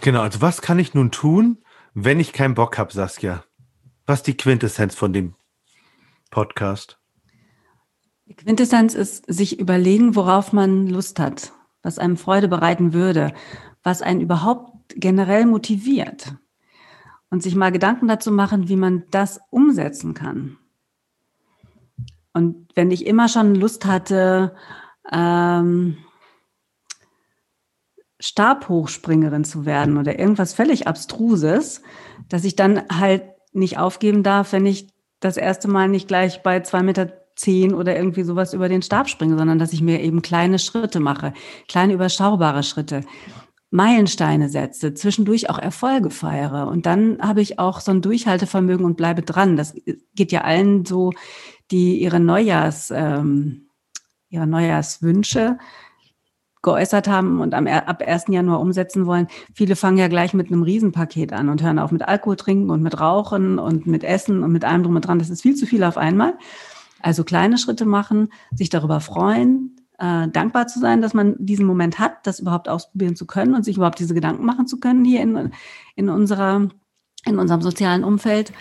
Genau, 0.00 0.22
also 0.22 0.40
was 0.40 0.62
kann 0.62 0.78
ich 0.78 0.94
nun 0.94 1.10
tun, 1.10 1.58
wenn 1.94 2.20
ich 2.20 2.32
keinen 2.32 2.54
Bock 2.54 2.78
habe, 2.78 2.92
Saskia? 2.92 3.44
Was 4.06 4.20
ist 4.20 4.26
die 4.26 4.36
Quintessenz 4.36 4.94
von 4.94 5.12
dem 5.12 5.34
Podcast? 6.30 6.98
Die 8.26 8.34
Quintessenz 8.34 8.94
ist, 8.94 9.24
sich 9.26 9.58
überlegen, 9.58 10.14
worauf 10.14 10.52
man 10.52 10.86
Lust 10.86 11.18
hat, 11.18 11.52
was 11.82 11.98
einem 11.98 12.16
Freude 12.16 12.48
bereiten 12.48 12.92
würde, 12.92 13.32
was 13.82 14.02
einen 14.02 14.20
überhaupt 14.20 14.94
generell 14.96 15.46
motiviert. 15.46 16.34
Und 17.30 17.42
sich 17.42 17.54
mal 17.54 17.72
Gedanken 17.72 18.08
dazu 18.08 18.32
machen, 18.32 18.68
wie 18.68 18.76
man 18.76 19.04
das 19.10 19.38
umsetzen 19.50 20.14
kann. 20.14 20.56
Und 22.32 22.68
wenn 22.74 22.90
ich 22.90 23.04
immer 23.04 23.28
schon 23.28 23.54
Lust 23.54 23.84
hatte, 23.84 24.54
ähm, 25.12 25.98
Stabhochspringerin 28.20 29.44
zu 29.44 29.64
werden 29.64 29.96
oder 29.96 30.18
irgendwas 30.18 30.54
völlig 30.54 30.86
Abstruses, 30.86 31.82
dass 32.28 32.44
ich 32.44 32.56
dann 32.56 32.82
halt 32.90 33.24
nicht 33.52 33.78
aufgeben 33.78 34.22
darf, 34.22 34.52
wenn 34.52 34.66
ich 34.66 34.88
das 35.20 35.36
erste 35.36 35.68
Mal 35.68 35.88
nicht 35.88 36.08
gleich 36.08 36.42
bei 36.42 36.60
zwei 36.60 36.82
Meter 36.82 37.12
zehn 37.36 37.72
oder 37.72 37.96
irgendwie 37.96 38.24
sowas 38.24 38.52
über 38.52 38.68
den 38.68 38.82
Stab 38.82 39.08
springe, 39.08 39.38
sondern 39.38 39.58
dass 39.58 39.72
ich 39.72 39.80
mir 39.80 40.00
eben 40.00 40.22
kleine 40.22 40.58
Schritte 40.58 41.00
mache, 41.00 41.32
kleine 41.68 41.92
überschaubare 41.92 42.64
Schritte, 42.64 43.02
Meilensteine 43.70 44.48
setze, 44.48 44.94
zwischendurch 44.94 45.50
auch 45.50 45.58
Erfolge 45.58 46.10
feiere. 46.10 46.68
Und 46.68 46.86
dann 46.86 47.18
habe 47.20 47.42
ich 47.42 47.58
auch 47.58 47.80
so 47.80 47.92
ein 47.92 48.02
Durchhaltevermögen 48.02 48.84
und 48.84 48.96
bleibe 48.96 49.22
dran. 49.22 49.56
Das 49.56 49.74
geht 50.14 50.32
ja 50.32 50.40
allen 50.40 50.84
so, 50.84 51.12
die 51.70 52.00
ihre 52.00 52.18
Neujahrs, 52.18 52.90
ähm, 52.94 53.68
ihre 54.30 54.46
Neujahrswünsche 54.46 55.58
geäußert 56.68 57.08
haben 57.08 57.40
und 57.40 57.54
am, 57.54 57.66
ab 57.66 58.02
1. 58.06 58.26
Januar 58.28 58.60
umsetzen 58.60 59.06
wollen. 59.06 59.28
Viele 59.54 59.74
fangen 59.74 59.98
ja 59.98 60.08
gleich 60.08 60.34
mit 60.34 60.48
einem 60.48 60.62
Riesenpaket 60.62 61.32
an 61.32 61.48
und 61.48 61.62
hören 61.62 61.78
auf 61.78 61.90
mit 61.90 62.06
Alkohol 62.06 62.36
trinken 62.36 62.70
und 62.70 62.82
mit 62.82 63.00
Rauchen 63.00 63.58
und 63.58 63.86
mit 63.86 64.04
Essen 64.04 64.42
und 64.42 64.52
mit 64.52 64.64
allem 64.64 64.82
drum 64.82 64.96
und 64.96 65.06
dran. 65.06 65.18
Das 65.18 65.30
ist 65.30 65.42
viel 65.42 65.54
zu 65.54 65.66
viel 65.66 65.82
auf 65.82 65.96
einmal. 65.96 66.34
Also 67.00 67.24
kleine 67.24 67.58
Schritte 67.58 67.86
machen, 67.86 68.28
sich 68.54 68.68
darüber 68.68 69.00
freuen, 69.00 69.76
äh, 69.98 70.28
dankbar 70.28 70.66
zu 70.66 70.78
sein, 70.78 71.00
dass 71.00 71.14
man 71.14 71.36
diesen 71.38 71.66
Moment 71.66 71.98
hat, 71.98 72.26
das 72.26 72.40
überhaupt 72.40 72.68
ausprobieren 72.68 73.16
zu 73.16 73.26
können 73.26 73.54
und 73.54 73.64
sich 73.64 73.76
überhaupt 73.76 73.98
diese 73.98 74.14
Gedanken 74.14 74.44
machen 74.44 74.66
zu 74.66 74.78
können 74.78 75.04
hier 75.04 75.22
in, 75.22 75.52
in 75.96 76.08
unserer, 76.08 76.68
in 77.24 77.38
unserem 77.38 77.62
sozialen 77.62 78.04
Umfeld. 78.04 78.52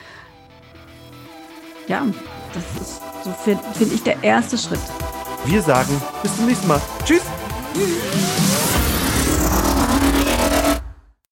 Ja, 1.87 2.05
das 2.53 2.81
ist 2.81 3.01
so, 3.23 3.31
finde 3.73 3.93
ich, 3.93 4.03
der 4.03 4.23
erste 4.23 4.57
Schritt. 4.57 4.79
Wir 5.45 5.61
sagen 5.61 6.01
bis 6.21 6.35
zum 6.35 6.45
nächsten 6.45 6.67
Mal. 6.67 6.81
Tschüss! 7.05 7.36
Yeah. 7.77 8.46